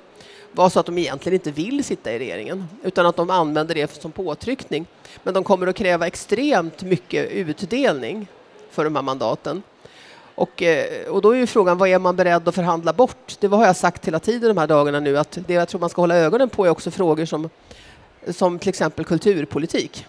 vara 0.51 0.69
så 0.69 0.79
att 0.79 0.85
de 0.85 0.97
egentligen 0.97 1.33
inte 1.33 1.51
vill 1.51 1.83
sitta 1.83 2.13
i 2.13 2.19
regeringen 2.19 2.67
utan 2.83 3.05
att 3.05 3.15
de 3.15 3.29
använder 3.29 3.75
det 3.75 4.01
som 4.01 4.11
påtryckning. 4.11 4.85
Men 5.23 5.33
de 5.33 5.43
kommer 5.43 5.67
att 5.67 5.75
kräva 5.75 6.07
extremt 6.07 6.83
mycket 6.83 7.31
utdelning 7.31 8.27
för 8.71 8.83
de 8.83 8.95
här 8.95 9.03
mandaten. 9.03 9.63
Och, 10.41 10.63
eh, 10.63 11.07
och 11.07 11.21
då 11.21 11.31
är 11.31 11.37
ju 11.37 11.47
frågan, 11.47 11.77
vad 11.77 11.89
är 11.89 11.99
man 11.99 12.15
beredd 12.15 12.47
att 12.47 12.55
förhandla 12.55 12.93
bort? 12.93 13.37
Det 13.39 13.47
har 13.47 13.65
jag 13.65 13.75
sagt 13.75 14.07
hela 14.07 14.19
tiden 14.19 14.55
de 14.55 14.57
här 14.57 14.67
dagarna 14.67 14.99
nu, 14.99 15.17
att 15.17 15.37
det 15.47 15.53
jag 15.53 15.67
tror 15.67 15.81
man 15.81 15.89
ska 15.89 16.01
hålla 16.01 16.15
ögonen 16.15 16.49
på 16.49 16.65
är 16.65 16.69
också 16.69 16.91
frågor 16.91 17.25
som, 17.25 17.49
som 18.27 18.59
till 18.59 18.69
exempel 18.69 19.05
kulturpolitik. 19.05 20.05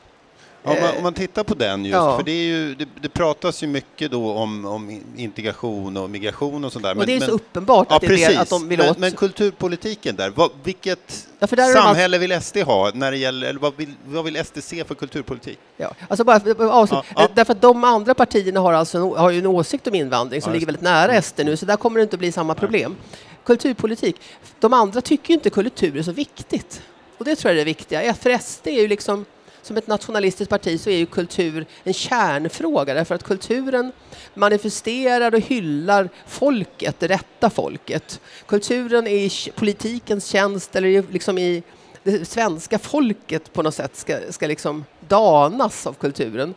Ja, 0.64 0.70
om, 0.70 0.80
man, 0.80 0.96
om, 0.96 1.02
man, 1.02 1.14
tittar 1.14 1.44
på 1.44 1.54
den 1.54 1.84
just, 1.84 1.94
ja. 1.94 2.16
för 2.16 2.24
det, 2.24 2.32
är 2.32 2.44
ju, 2.44 2.74
det, 2.74 2.88
det, 3.00 3.08
pratas 3.08 3.62
ju 3.62 3.66
mycket 3.66 4.10
då 4.10 4.32
om, 4.32 4.64
om 4.64 5.00
integration 5.16 5.96
och 5.96 6.10
migration 6.10 6.64
och 6.64 6.72
sådär. 6.72 6.98
Och 6.98 7.06
det 7.06 7.12
är 7.12 7.20
men, 7.20 7.28
så 7.28 7.34
uppenbart 7.34 7.86
ja, 7.90 7.96
att, 7.96 8.02
det 8.02 8.24
är 8.24 8.40
att 8.40 8.50
de 8.50 8.68
vill 8.68 8.78
men, 8.78 8.90
åt... 8.90 8.98
Men 8.98 9.12
kulturpolitiken 9.12 10.16
där, 10.16 10.30
vad, 10.30 10.50
vilket 10.62 11.28
ja, 11.38 11.46
där 11.46 11.72
samhälle 11.72 12.18
vill 12.18 12.40
SD 12.40 12.56
ha 12.56 12.90
när 12.94 13.10
det 13.10 13.16
gäller, 13.16 13.48
eller 13.48 13.60
vad 13.60 13.76
vill, 13.76 13.94
vad 14.04 14.24
vill 14.24 14.44
SD 14.44 14.58
se 14.62 14.84
för 14.84 14.94
kulturpolitik? 14.94 15.58
Ja, 15.76 15.94
alltså 16.08 16.24
bara 16.24 16.40
för, 16.40 16.56
ja, 16.58 17.28
Därför 17.34 17.52
att 17.52 17.62
de 17.62 17.84
andra 17.84 18.14
partierna 18.14 18.60
har, 18.60 18.72
alltså, 18.72 19.14
har 19.14 19.30
ju 19.30 19.38
en 19.38 19.46
åsikt 19.46 19.86
om 19.86 19.94
invandring 19.94 20.42
som 20.42 20.52
ligger 20.52 20.66
väldigt 20.66 20.82
nära 20.82 21.22
SD 21.22 21.40
nu, 21.44 21.56
så 21.56 21.66
där 21.66 21.76
kommer 21.76 21.98
det 21.98 22.02
inte 22.02 22.16
att 22.16 22.20
bli 22.20 22.32
samma 22.32 22.54
problem. 22.54 22.96
Kulturpolitik, 23.44 24.16
de 24.60 24.72
andra 24.72 25.00
tycker 25.00 25.34
inte 25.34 25.50
kultur 25.50 25.96
är 25.96 26.02
så 26.02 26.12
viktigt. 26.12 26.82
Och 27.18 27.24
det 27.24 27.36
tror 27.36 27.50
jag 27.50 27.54
är 27.54 27.58
det 27.58 27.64
viktiga. 27.64 28.14
För 28.14 28.38
SD 28.38 28.66
är 28.66 28.80
ju 28.80 28.88
liksom 28.88 29.24
som 29.62 29.76
ett 29.76 29.86
nationalistiskt 29.86 30.50
parti 30.50 30.80
så 30.80 30.90
är 30.90 30.96
ju 30.96 31.06
kultur 31.06 31.66
en 31.84 31.92
kärnfråga 31.92 32.94
därför 32.94 33.14
att 33.14 33.22
kulturen 33.22 33.92
manifesterar 34.34 35.34
och 35.34 35.40
hyllar 35.40 36.08
folket, 36.26 37.00
det 37.00 37.08
rätta 37.08 37.50
folket. 37.50 38.20
Kulturen 38.46 39.06
är 39.06 39.16
i 39.16 39.30
politikens 39.54 40.26
tjänst 40.26 40.76
eller 40.76 41.12
liksom 41.12 41.38
i 41.38 41.62
det 42.02 42.28
svenska 42.28 42.78
folket 42.78 43.52
på 43.52 43.62
något 43.62 43.74
sätt 43.74 43.96
ska, 43.96 44.18
ska 44.30 44.46
liksom 44.46 44.84
danas 45.08 45.86
av 45.86 45.92
kulturen. 45.92 46.54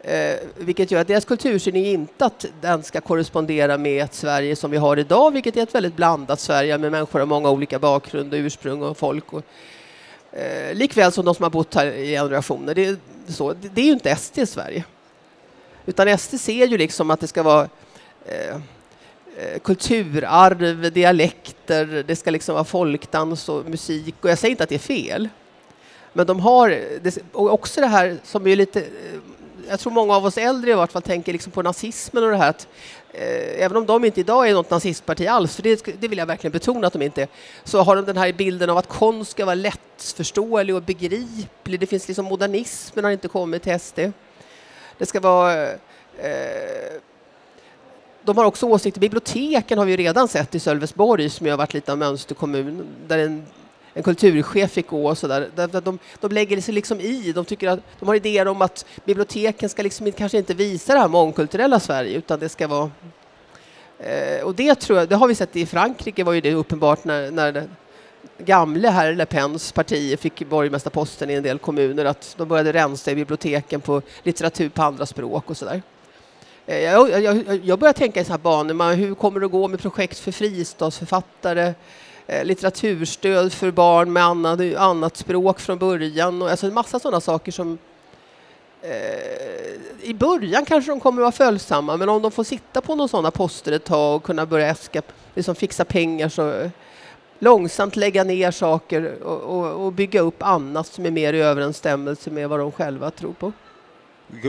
Eh, 0.00 0.36
vilket 0.56 0.90
gör 0.90 1.00
att 1.00 1.08
deras 1.08 1.24
kultursyn 1.24 1.76
är 1.76 1.92
inte 1.92 2.24
att 2.24 2.46
den 2.60 2.82
ska 2.82 3.00
korrespondera 3.00 3.78
med 3.78 4.04
ett 4.04 4.14
Sverige 4.14 4.56
som 4.56 4.70
vi 4.70 4.76
har 4.76 4.98
idag, 4.98 5.30
vilket 5.30 5.56
är 5.56 5.62
ett 5.62 5.74
väldigt 5.74 5.96
blandat 5.96 6.40
Sverige 6.40 6.78
med 6.78 6.92
människor 6.92 7.20
av 7.20 7.28
många 7.28 7.50
olika 7.50 7.78
bakgrund 7.78 8.34
och 8.34 8.38
ursprung 8.38 8.82
och 8.82 8.98
folk. 8.98 9.32
Och, 9.32 9.42
Eh, 10.36 10.74
likväl 10.74 11.12
som 11.12 11.24
de 11.24 11.34
som 11.34 11.42
har 11.42 11.50
bott 11.50 11.74
här 11.74 11.86
i 11.86 12.10
generationer. 12.10 12.74
Det, 12.74 12.98
så, 13.28 13.52
det, 13.52 13.68
det 13.68 13.80
är 13.80 13.84
ju 13.84 13.92
inte 13.92 14.16
SD 14.16 14.38
i 14.38 14.46
Sverige. 14.46 14.84
Utan 15.86 16.18
SD 16.18 16.40
ser 16.40 16.66
ju 16.66 16.78
liksom 16.78 17.10
att 17.10 17.20
det 17.20 17.26
ska 17.26 17.42
vara 17.42 17.68
eh, 18.26 18.56
eh, 19.36 19.58
kulturarv, 19.62 20.92
dialekter, 20.92 22.04
det 22.06 22.16
ska 22.16 22.30
liksom 22.30 22.54
vara 22.54 22.64
folkdans 22.64 23.48
och 23.48 23.70
musik. 23.70 24.14
Och 24.20 24.30
jag 24.30 24.38
säger 24.38 24.50
inte 24.50 24.62
att 24.62 24.68
det 24.68 24.74
är 24.74 24.78
fel. 24.78 25.28
Men 26.12 26.26
de 26.26 26.40
har, 26.40 26.80
och 27.32 27.52
också 27.52 27.80
det 27.80 27.86
här 27.86 28.18
som 28.24 28.46
är 28.46 28.56
lite, 28.56 28.80
eh, 28.80 29.20
jag 29.68 29.80
tror 29.80 29.92
många 29.92 30.16
av 30.16 30.24
oss 30.24 30.38
äldre 30.38 30.70
i 30.70 30.74
vart 30.74 30.92
fall 30.92 31.02
tänker 31.02 31.32
liksom 31.32 31.52
på 31.52 31.62
nazismen 31.62 32.24
och 32.24 32.30
det 32.30 32.36
här 32.36 32.50
att 32.50 32.68
eh, 33.12 33.64
även 33.64 33.76
om 33.76 33.86
de 33.86 34.04
inte 34.04 34.20
idag 34.20 34.48
är 34.48 34.54
något 34.54 34.70
nazistparti 34.70 35.26
alls, 35.26 35.56
för 35.56 35.62
det, 35.62 36.00
det, 36.00 36.08
vill 36.08 36.18
jag 36.18 36.26
verkligen 36.26 36.52
betona 36.52 36.86
att 36.86 36.92
de 36.92 37.02
inte 37.02 37.22
är, 37.22 37.28
så 37.64 37.82
har 37.82 37.96
de 37.96 38.04
den 38.04 38.16
här 38.16 38.32
bilden 38.32 38.70
av 38.70 38.76
att 38.78 38.88
konst 38.88 39.30
ska 39.30 39.44
vara 39.44 39.54
lättförståelig 39.54 40.74
och 40.76 40.82
begriplig. 40.82 41.80
Det 41.80 41.86
finns 41.86 42.08
liksom 42.08 42.24
modernismen 42.24 43.04
har 43.04 43.12
inte 43.12 43.28
kommit 43.28 43.62
till 43.62 43.80
SD. 43.80 43.98
Det 44.98 45.06
ska 45.06 45.20
vara 45.20 45.62
eh, 46.18 47.00
de 48.24 48.36
har 48.36 48.44
också 48.44 48.66
åsikter. 48.66 49.00
Biblioteken 49.00 49.78
har 49.78 49.84
vi 49.84 49.96
redan 49.96 50.28
sett 50.28 50.54
i 50.54 50.60
Sölvesborg 50.60 51.30
som 51.30 51.46
har 51.46 51.56
varit 51.56 51.74
lite 51.74 51.92
av 51.92 51.98
mönsterkommun 51.98 52.86
där 53.06 53.18
en 53.18 53.46
en 53.94 54.02
kulturchef 54.02 54.70
fick 54.70 54.88
gå 54.88 55.08
och 55.08 55.18
sådär. 55.18 55.50
De, 55.80 55.98
de 56.20 56.32
lägger 56.32 56.60
sig 56.60 56.74
liksom 56.74 57.00
i. 57.00 57.32
De, 57.32 57.44
tycker 57.44 57.68
att, 57.68 57.80
de 57.98 58.08
har 58.08 58.14
idéer 58.14 58.48
om 58.48 58.62
att 58.62 58.86
biblioteken 59.04 59.68
ska 59.68 59.82
liksom 59.82 60.12
kanske 60.12 60.38
inte 60.38 60.54
visa 60.54 60.92
det 60.92 61.00
här 61.00 61.08
mångkulturella 61.08 61.80
Sverige 61.80 62.18
utan 62.18 62.38
det 62.38 62.48
ska 62.48 62.68
vara... 62.68 62.90
Eh, 63.98 64.44
och 64.44 64.54
det 64.54 64.74
tror 64.74 64.98
jag, 64.98 65.08
det 65.08 65.16
har 65.16 65.28
vi 65.28 65.34
sett 65.34 65.56
i 65.56 65.66
Frankrike 65.66 66.24
var 66.24 66.32
ju 66.32 66.40
det 66.40 66.54
uppenbart 66.54 67.04
när, 67.04 67.30
när 67.30 67.68
gamle 68.38 68.88
herr 68.88 69.14
Le 69.14 69.26
Pens 69.26 69.72
parti 69.72 70.18
fick 70.18 70.48
borgmästarposten 70.48 71.30
i 71.30 71.34
en 71.34 71.42
del 71.42 71.58
kommuner 71.58 72.04
att 72.04 72.34
de 72.38 72.48
började 72.48 72.72
rensa 72.72 73.10
i 73.10 73.14
biblioteken 73.14 73.80
på 73.80 74.02
litteratur 74.22 74.68
på 74.68 74.82
andra 74.82 75.06
språk 75.06 75.50
och 75.50 75.56
sådär. 75.56 75.82
Eh, 76.66 76.78
jag, 76.78 77.22
jag, 77.22 77.60
jag 77.64 77.78
börjar 77.78 77.92
tänka 77.92 78.20
i 78.20 78.24
så 78.24 78.32
här 78.32 78.38
banor, 78.38 78.94
hur 78.94 79.14
kommer 79.14 79.40
det 79.40 79.46
att 79.46 79.52
gå 79.52 79.68
med 79.68 79.80
projekt 79.80 80.18
för 80.18 80.32
fristadsförfattare? 80.32 81.74
Eh, 82.26 82.44
litteraturstöd 82.44 83.52
för 83.52 83.70
barn 83.70 84.12
med 84.12 84.24
annat, 84.24 84.60
annat 84.76 85.16
språk 85.16 85.60
från 85.60 85.78
början. 85.78 86.42
Och, 86.42 86.50
alltså 86.50 86.66
en 86.66 86.74
massa 86.74 86.98
sådana 86.98 87.20
saker 87.20 87.52
som 87.52 87.78
eh, 88.82 90.08
i 90.08 90.14
början 90.14 90.64
kanske 90.64 90.90
de 90.90 91.00
kommer 91.00 91.22
att 91.22 91.24
vara 91.24 91.50
följsamma 91.50 91.96
men 91.96 92.08
om 92.08 92.22
de 92.22 92.30
får 92.30 92.44
sitta 92.44 92.80
på 92.80 92.94
någon 92.94 93.08
sådana 93.08 93.30
poster 93.30 93.72
ett 93.72 93.84
tag 93.84 94.16
och 94.16 94.22
kunna 94.22 94.46
börja 94.46 94.66
äska, 94.66 95.02
liksom 95.34 95.54
fixa 95.54 95.84
pengar 95.84 96.28
så 96.28 96.52
eh, 96.52 96.70
långsamt 97.38 97.96
lägga 97.96 98.24
ner 98.24 98.50
saker 98.50 99.22
och, 99.22 99.40
och, 99.40 99.84
och, 99.84 99.92
bygga 99.92 100.20
upp 100.20 100.42
annat 100.42 100.86
som 100.86 101.06
är 101.06 101.10
mer 101.10 101.32
i 101.32 101.40
överensstämmelse 101.40 102.30
med 102.30 102.48
vad 102.48 102.58
de 102.58 102.72
själva 102.72 103.10
tror 103.10 103.32
på. 103.32 103.52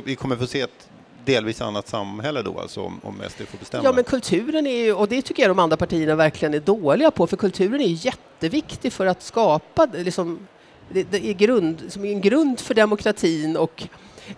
Vi 0.06 0.16
kommer 0.16 0.36
få 0.36 0.48
se 0.48 0.62
ett 0.62 0.90
delvis 1.26 1.62
annat 1.62 1.88
samhälle 1.88 2.42
då, 2.42 2.60
alltså 2.60 2.82
om, 2.82 3.00
om 3.04 3.22
SD 3.30 3.42
får 3.42 3.58
bestämma? 3.58 3.84
Ja, 3.84 3.92
men 3.92 4.04
kulturen 4.04 4.68
är 4.68 4.84
ju, 4.84 4.94
och 4.94 5.08
det 5.08 5.22
tycker 5.22 5.44
jag 5.44 5.50
de 5.50 5.60
andra 5.60 5.78
partierna 5.78 6.16
verkligen 6.16 6.54
är 6.54 6.60
dåliga 6.60 7.12
på, 7.12 7.28
för 7.28 7.38
kulturen 7.38 7.82
är 7.82 7.88
ju 7.88 7.94
jätteviktig 7.94 8.94
för 8.94 9.06
att 9.06 9.24
skapa 9.24 9.88
liksom, 9.94 10.48
det, 10.90 11.04
det 11.12 11.26
är 11.26 11.34
grund, 11.34 11.84
som 11.90 12.06
är 12.06 12.12
en 12.12 12.22
grund 12.22 12.60
för 12.60 12.74
demokratin 12.74 13.58
och 13.58 13.88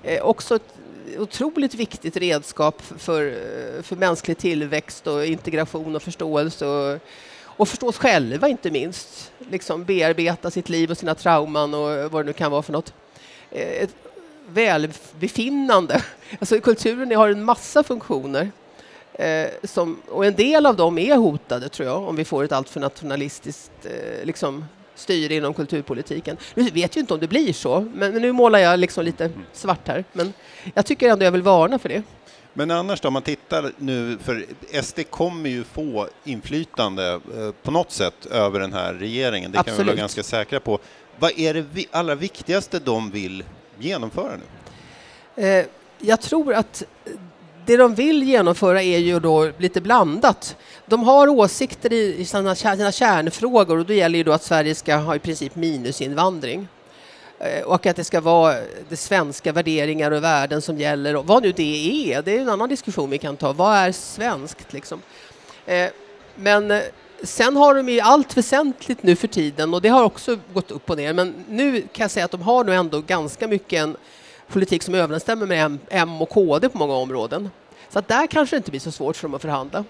eh, 0.03 0.21
också 0.21 0.55
ett 0.55 0.73
otroligt 1.17 1.73
viktigt 1.73 2.17
redskap 2.17 2.81
för, 2.97 3.27
eh, 3.27 3.81
för 3.83 3.95
mänsklig 3.95 4.37
tillväxt 4.37 5.07
och 5.07 5.25
integration 5.25 5.95
och 5.95 6.01
förståelse. 6.01 6.65
Och, 6.65 6.99
och 7.43 7.83
oss 7.83 7.97
själva 7.97 8.47
inte 8.47 8.71
minst. 8.71 9.31
Liksom 9.49 9.83
bearbeta 9.85 10.51
sitt 10.51 10.69
liv 10.69 10.91
och 10.91 10.97
sina 10.97 11.15
trauman 11.15 11.73
och 11.73 12.11
vad 12.11 12.25
det 12.25 12.27
nu 12.27 12.33
kan 12.33 12.51
vara 12.51 12.61
för 12.61 12.73
något. 12.73 12.93
Eh, 13.51 13.83
ett 13.83 13.95
välbefinnande. 14.47 16.03
Alltså 16.39 16.59
kulturen 16.59 17.15
har 17.15 17.29
en 17.29 17.43
massa 17.43 17.83
funktioner. 17.83 18.51
Eh, 19.13 19.47
som, 19.63 20.01
och 20.09 20.25
en 20.25 20.35
del 20.35 20.65
av 20.65 20.75
dem 20.75 20.97
är 20.97 21.15
hotade 21.15 21.69
tror 21.69 21.87
jag 21.87 22.07
om 22.07 22.15
vi 22.15 22.25
får 22.25 22.43
ett 22.43 22.51
alltför 22.51 22.79
nationalistiskt 22.79 23.71
eh, 23.83 24.25
liksom, 24.25 24.65
styre 24.95 25.35
inom 25.35 25.53
kulturpolitiken. 25.53 26.37
Nu 26.53 26.69
vet 26.69 26.97
ju 26.97 27.01
inte 27.01 27.13
om 27.13 27.19
det 27.19 27.27
blir 27.27 27.53
så, 27.53 27.79
men, 27.79 28.13
men 28.13 28.21
nu 28.21 28.31
målar 28.31 28.59
jag 28.59 28.79
liksom 28.79 29.05
lite 29.05 29.31
svart 29.53 29.87
här. 29.87 30.03
Men 30.13 30.33
jag 30.73 30.85
tycker 30.85 31.09
ändå 31.09 31.25
jag 31.25 31.31
vill 31.31 31.41
varna 31.41 31.79
för 31.79 31.89
det. 31.89 32.03
Men 32.53 32.71
annars 32.71 33.01
då, 33.01 33.07
om 33.07 33.13
man 33.13 33.21
tittar 33.21 33.71
nu, 33.77 34.17
för 34.23 34.45
SD 34.81 34.99
kommer 35.09 35.49
ju 35.49 35.63
få 35.63 36.07
inflytande 36.23 37.13
eh, 37.13 37.51
på 37.63 37.71
något 37.71 37.91
sätt 37.91 38.25
över 38.25 38.59
den 38.59 38.73
här 38.73 38.93
regeringen, 38.93 39.51
det 39.51 39.59
Absolut. 39.59 39.77
kan 39.77 39.85
vi 39.85 39.91
vara 39.91 39.99
ganska 39.99 40.23
säkra 40.23 40.59
på. 40.59 40.79
Vad 41.19 41.39
är 41.39 41.53
det 41.53 41.65
vi, 41.73 41.87
allra 41.91 42.15
viktigaste 42.15 42.79
de 42.79 43.11
vill 43.11 43.43
genomföra 43.79 44.31
nu? 44.37 44.43
Eh, 45.43 45.65
jag 45.99 46.21
tror 46.21 46.53
att 46.53 46.83
det 47.65 47.77
de 47.77 47.95
vill 47.95 48.23
genomföra 48.23 48.83
är 48.83 48.97
ju 48.97 49.19
då 49.19 49.51
lite 49.57 49.81
blandat. 49.81 50.55
De 50.85 51.03
har 51.03 51.27
åsikter 51.27 51.93
i 51.93 52.25
sina, 52.25 52.55
sina 52.55 52.91
kärnfrågor 52.91 53.77
och 53.77 53.85
då 53.85 53.93
gäller 53.93 54.17
ju 54.17 54.23
då 54.23 54.31
att 54.31 54.43
Sverige 54.43 54.75
ska 54.75 54.95
ha 54.95 55.15
i 55.15 55.19
princip 55.19 55.55
minusinvandring. 55.55 56.67
Eh, 57.39 57.63
och 57.63 57.85
att 57.85 57.95
det 57.95 58.03
ska 58.03 58.21
vara 58.21 58.55
de 58.89 58.95
svenska 58.95 59.51
värderingar 59.51 60.11
och 60.11 60.23
värden 60.23 60.61
som 60.61 60.77
gäller. 60.77 61.15
Och 61.15 61.27
vad 61.27 61.43
nu 61.43 61.51
det 61.51 62.13
är, 62.13 62.21
det 62.21 62.37
är 62.37 62.41
en 62.41 62.49
annan 62.49 62.69
diskussion 62.69 63.09
vi 63.09 63.17
kan 63.17 63.37
ta. 63.37 63.53
Vad 63.53 63.77
är 63.77 63.91
svenskt 63.91 64.73
liksom? 64.73 65.01
Eh, 65.65 65.89
men 66.35 66.81
sen 67.23 67.55
har 67.55 67.75
de 67.75 67.89
ju 67.89 67.99
allt 67.99 68.37
väsentligt 68.37 69.03
nu 69.03 69.15
för 69.15 69.27
tiden 69.27 69.73
och 69.73 69.81
det 69.81 69.89
har 69.89 70.03
också 70.03 70.39
gått 70.53 70.71
upp 70.71 70.89
och 70.89 70.97
ner. 70.97 71.13
Men 71.13 71.45
nu 71.49 71.81
kan 71.81 72.03
jag 72.03 72.11
säga 72.11 72.25
att 72.25 72.31
de 72.31 72.41
har 72.41 72.63
nog 72.63 72.75
ändå 72.75 73.01
ganska 73.01 73.47
mycket 73.47 73.79
en 73.79 73.97
politik 74.47 74.83
som 74.83 74.95
överensstämmer 74.95 75.45
med 75.45 75.65
M, 75.65 75.79
M 75.89 76.21
och 76.21 76.29
KD 76.29 76.69
på 76.69 76.77
många 76.77 76.93
områden. 76.93 77.49
Så 77.89 77.99
att 77.99 78.07
där 78.07 78.27
kanske 78.27 78.55
det 78.55 78.57
inte 78.57 78.71
blir 78.71 78.79
så 78.79 78.91
svårt 78.91 79.15
för 79.15 79.27
dem 79.27 79.33
att 79.33 79.41
förhandla. 79.41 79.83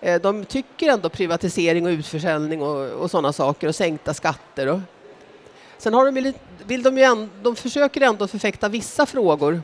Eh, 0.00 0.20
de 0.20 0.44
tycker 0.44 0.88
ändå 0.88 1.08
privatisering 1.08 1.86
och 1.86 1.90
utförsäljning 1.90 2.62
och, 2.62 2.90
och 2.90 3.10
sådana 3.10 3.32
saker 3.32 3.68
och 3.68 3.74
sänkta 3.74 4.14
skatter. 4.14 4.66
Och. 4.66 4.80
Sen 5.78 5.94
har 5.94 6.06
de 6.06 6.16
ju 6.16 6.32
vill 6.66 6.82
de, 6.82 6.98
ju 6.98 7.04
ändå, 7.04 7.28
de 7.42 7.56
försöker 7.56 8.00
ändå 8.00 8.28
förfäkta 8.28 8.68
vissa 8.68 9.06
frågor 9.06 9.62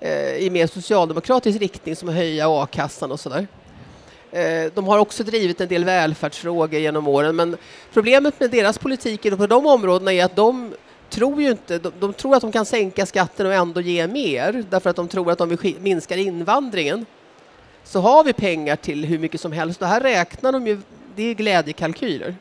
eh, 0.00 0.34
i 0.34 0.50
mer 0.50 0.66
socialdemokratisk 0.66 1.60
riktning 1.60 1.96
som 1.96 2.08
att 2.08 2.14
höja 2.14 2.62
a-kassan 2.62 3.12
och 3.12 3.20
sådär. 3.20 3.46
Eh, 4.32 4.72
de 4.74 4.86
har 4.86 4.98
också 4.98 5.24
drivit 5.24 5.60
en 5.60 5.68
del 5.68 5.84
välfärdsfrågor 5.84 6.80
genom 6.80 7.08
åren 7.08 7.36
men 7.36 7.56
problemet 7.92 8.40
med 8.40 8.50
deras 8.50 8.78
politik 8.78 9.22
på 9.22 9.46
de 9.46 9.66
områdena 9.66 10.12
är 10.12 10.24
att 10.24 10.36
de 10.36 10.74
tror 11.08 11.42
ju 11.42 11.50
inte, 11.50 11.78
de, 11.78 11.92
de, 12.00 12.12
tror 12.12 12.34
att 12.34 12.40
de 12.40 12.52
kan 12.52 12.66
sänka 12.66 13.06
skatten 13.06 13.46
och 13.46 13.54
ändå 13.54 13.80
ge 13.80 14.06
mer 14.06 14.64
därför 14.70 14.90
att 14.90 14.96
de 14.96 15.08
tror 15.08 15.30
att 15.30 15.40
om 15.40 15.48
vi 15.48 15.76
minskar 15.80 16.16
invandringen 16.16 17.06
så 17.84 18.00
har 18.00 18.24
vi 18.24 18.32
pengar 18.32 18.76
till 18.76 19.04
hur 19.04 19.18
mycket 19.18 19.40
som 19.40 19.52
helst 19.52 19.82
och 19.82 19.88
här 19.88 20.00
räknar 20.00 20.52
de 20.52 20.66
ju, 20.66 20.80
det 21.16 21.22
är 21.22 21.34
glädjekalkyler. 21.34 22.36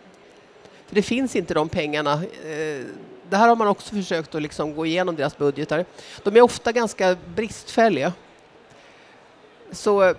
För 0.87 0.95
det 0.95 1.01
finns 1.01 1.35
inte 1.35 1.53
de 1.53 1.69
pengarna. 1.69 2.13
Eh, 2.13 2.85
det 3.29 3.37
här 3.37 3.47
har 3.47 3.55
man 3.55 3.67
också 3.67 3.95
försökt 3.95 4.35
att 4.35 4.41
liksom 4.41 4.75
gå 4.75 4.85
igenom 4.85 5.15
deras 5.15 5.37
budgetar. 5.37 5.85
De 6.23 6.35
är 6.35 6.41
ofta 6.41 6.71
ganska 6.71 7.17
bristfälliga. 7.35 8.13
Så, 9.71 10.03
eh, 10.03 10.15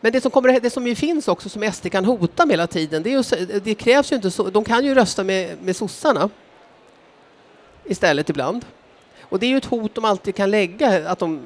men 0.00 0.12
det 0.12 0.20
som, 0.20 0.30
kommer, 0.30 0.60
det 0.60 0.70
som 0.70 0.86
ju 0.86 0.94
finns 0.94 1.28
också 1.28 1.48
som 1.48 1.72
SD 1.72 1.88
kan 1.88 2.04
hota 2.04 2.46
med 2.46 2.52
hela 2.52 2.66
tiden, 2.66 3.02
det, 3.02 3.12
är, 3.12 3.60
det 3.60 3.74
krävs 3.74 4.12
ju 4.12 4.16
inte 4.16 4.30
så, 4.30 4.50
de 4.50 4.64
kan 4.64 4.84
ju 4.84 4.94
rösta 4.94 5.24
med, 5.24 5.62
med 5.62 5.76
sossarna 5.76 6.30
istället 7.84 8.30
ibland. 8.30 8.64
Och 9.20 9.38
det 9.38 9.46
är 9.46 9.50
ju 9.50 9.56
ett 9.56 9.64
hot 9.64 9.94
de 9.94 10.04
alltid 10.04 10.34
kan 10.34 10.50
lägga, 10.50 11.10
att 11.10 11.18
de, 11.18 11.40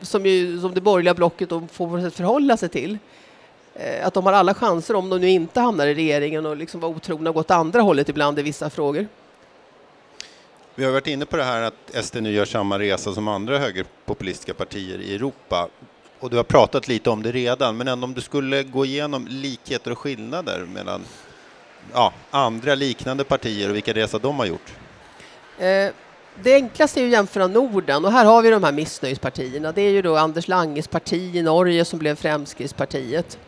som, 0.00 0.26
ju, 0.26 0.60
som 0.60 0.74
det 0.74 0.80
borgerliga 0.80 1.14
blocket 1.14 1.48
de 1.48 1.68
får 1.68 2.10
förhålla 2.10 2.56
sig 2.56 2.68
till. 2.68 2.98
Eh, 3.74 4.06
att 4.06 4.14
de 4.14 4.26
har 4.26 4.32
alla 4.32 4.54
chanser 4.54 4.94
om 4.94 5.10
de 5.10 5.20
nu 5.20 5.28
inte 5.28 5.60
hamnar 5.60 5.86
i 5.86 5.94
regeringen 5.94 6.46
och 6.46 6.56
liksom 6.56 6.80
var 6.80 6.88
otrogna 6.88 7.30
och 7.30 7.34
gått 7.36 7.50
andra 7.50 7.80
hållet 7.80 8.08
ibland 8.08 8.38
i 8.38 8.42
vissa 8.42 8.70
frågor. 8.70 9.06
Vi 10.74 10.84
har 10.84 10.92
varit 10.92 11.06
inne 11.06 11.26
på 11.26 11.36
det 11.36 11.44
här 11.44 11.62
att 11.62 12.04
SD 12.04 12.16
nu 12.16 12.32
gör 12.32 12.44
samma 12.44 12.78
resa 12.78 13.12
som 13.12 13.28
andra 13.28 13.58
högerpopulistiska 13.58 14.54
partier 14.54 14.98
i 14.98 15.14
Europa. 15.14 15.68
Och 16.22 16.30
du 16.30 16.36
har 16.36 16.44
pratat 16.44 16.88
lite 16.88 17.10
om 17.10 17.22
det 17.22 17.32
redan, 17.32 17.76
men 17.76 17.88
ändå 17.88 18.04
om 18.04 18.14
du 18.14 18.20
skulle 18.20 18.62
gå 18.62 18.84
igenom 18.84 19.26
likheter 19.30 19.90
och 19.90 19.98
skillnader 19.98 20.66
mellan 20.74 21.00
ja, 21.92 22.12
andra 22.30 22.74
liknande 22.74 23.24
partier 23.24 23.68
och 23.68 23.76
vilka 23.76 23.92
resa 23.92 24.18
de 24.18 24.38
har 24.38 24.46
gjort? 24.46 24.72
Eh, 25.58 25.90
det 26.42 26.54
enklaste 26.54 27.00
är 27.00 27.04
att 27.04 27.10
jämföra 27.10 27.46
Norden 27.46 28.04
och 28.04 28.12
här 28.12 28.24
har 28.24 28.42
vi 28.42 28.50
de 28.50 28.64
här 28.64 28.72
missnöjespartierna. 28.72 29.72
Det 29.72 29.82
är 29.82 29.90
ju 29.90 30.02
då 30.02 30.16
Anders 30.16 30.48
Langes 30.48 30.88
parti 30.88 31.36
i 31.36 31.42
Norge 31.42 31.84
som 31.84 31.98
blev 31.98 32.14
Fremskrittspartiet 32.14 33.38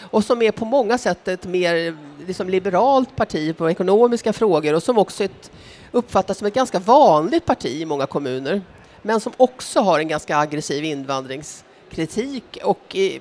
och 0.00 0.24
som 0.24 0.42
är 0.42 0.52
på 0.52 0.64
många 0.64 0.98
sätt 0.98 1.28
ett 1.28 1.46
mer 1.46 1.96
liksom, 2.26 2.48
liberalt 2.48 3.16
parti 3.16 3.56
på 3.56 3.70
ekonomiska 3.70 4.32
frågor 4.32 4.74
och 4.74 4.82
som 4.82 4.98
också 4.98 5.24
ett, 5.24 5.50
uppfattas 5.92 6.38
som 6.38 6.46
ett 6.46 6.54
ganska 6.54 6.78
vanligt 6.78 7.46
parti 7.46 7.80
i 7.80 7.84
många 7.84 8.06
kommuner. 8.06 8.62
Men 9.02 9.20
som 9.20 9.32
också 9.36 9.80
har 9.80 9.98
en 9.98 10.08
ganska 10.08 10.36
aggressiv 10.36 10.84
invandrings 10.84 11.64
kritik 11.90 12.58
och 12.64 12.94
i, 12.94 13.20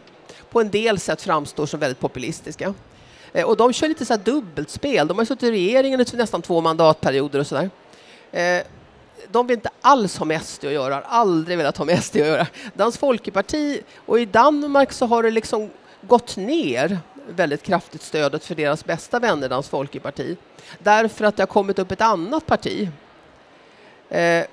på 0.50 0.62
en 0.62 0.70
del 0.70 1.00
sätt 1.00 1.22
framstår 1.22 1.66
som 1.66 1.80
väldigt 1.80 2.00
populistiska. 2.00 2.74
Eh, 3.34 3.46
och 3.46 3.58
de 3.58 3.74
kör 3.74 3.88
lite 3.88 4.06
så 4.06 4.14
här 4.14 4.22
dubbelspel. 4.22 5.08
De 5.08 5.18
har 5.18 5.26
suttit 5.26 5.44
i 5.44 5.52
regeringen 5.52 6.02
i 6.02 6.06
nästan 6.14 6.42
två 6.42 6.62
mandatperioder 6.62 7.40
och 7.40 7.48
sådär. 7.48 7.70
Eh, 8.32 8.62
de 9.32 9.48
vill 9.48 9.58
inte 9.58 9.70
alls 9.82 10.18
ha 10.18 10.26
med 10.26 10.42
SD 10.42 10.66
att 10.66 10.72
göra, 10.72 10.96
har 10.96 11.02
aldrig 11.02 11.58
velat 11.58 11.78
ha 11.78 11.86
med 11.86 12.04
SD 12.04 12.16
att 12.16 12.28
göra. 12.28 12.48
Dans 12.74 12.98
Folkeparti 12.98 13.82
och 14.06 14.20
i 14.20 14.26
Danmark 14.26 14.92
så 14.92 15.06
har 15.06 15.24
det 15.24 15.32
liksom 15.32 15.70
gått 16.02 16.38
ner 16.38 17.00
väldigt 17.30 17.64
kraftigt 17.64 18.02
stödet 18.02 18.46
för 18.46 18.56
deras 18.56 18.86
bästa 18.86 19.20
vänner, 19.20 19.50
Dans 19.50 19.70
Folkeparti. 19.70 20.38
Därför 20.80 21.26
att 21.26 21.38
det 21.38 21.42
har 21.44 21.48
kommit 21.48 21.80
upp 21.80 21.92
ett 21.92 22.02
annat 22.02 22.46
parti. 22.46 22.90
Eh, 24.10 24.46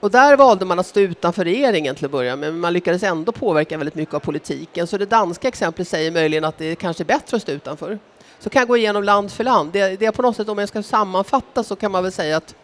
och 0.00 0.10
där 0.10 0.36
valde 0.36 0.64
man 0.64 0.78
att 0.78 0.86
stå 0.86 1.00
utanför 1.00 1.44
regeringen 1.44 1.94
till 1.94 2.04
att 2.04 2.10
börja 2.10 2.36
med, 2.36 2.52
men 2.52 2.60
man 2.60 2.72
lyckades 2.72 3.02
ändå 3.02 3.32
påverka 3.32 3.78
väldigt 3.78 3.94
mycket 3.94 4.14
av 4.14 4.20
politiken. 4.20 4.86
Så 4.86 4.98
det 4.98 5.06
danska 5.06 5.48
exemplet 5.48 5.88
säger 5.88 6.10
möjligen 6.10 6.44
att 6.44 6.58
det 6.58 6.74
kanske 6.74 7.02
är 7.02 7.04
bättre 7.04 7.36
att 7.36 7.42
stå 7.42 7.52
utanför. 7.52 7.98
Så 8.38 8.50
kan 8.50 8.60
jag 8.60 8.68
gå 8.68 8.76
igenom 8.76 9.04
land 9.04 9.32
för 9.32 9.44
land. 9.44 9.72
Det, 9.72 9.96
det 9.96 10.06
är 10.06 10.12
på 10.12 10.22
något 10.22 10.36
sätt, 10.36 10.48
om 10.48 10.58
jag 10.58 10.68
ska 10.68 10.82
sammanfatta 10.82 11.64
så 11.64 11.76
kan 11.76 11.92
man 11.92 12.02
väl 12.02 12.12
säga 12.12 12.36
att 12.36 12.54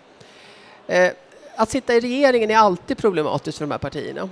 eh, 0.87 1.11
att 1.57 1.71
sitta 1.71 1.95
i 1.95 2.01
regeringen 2.01 2.51
är 2.51 2.57
alltid 2.57 2.99
problematiskt 2.99 3.59
för 3.59 3.65
de 3.65 3.71
här 3.71 3.79
partierna. 3.79 4.29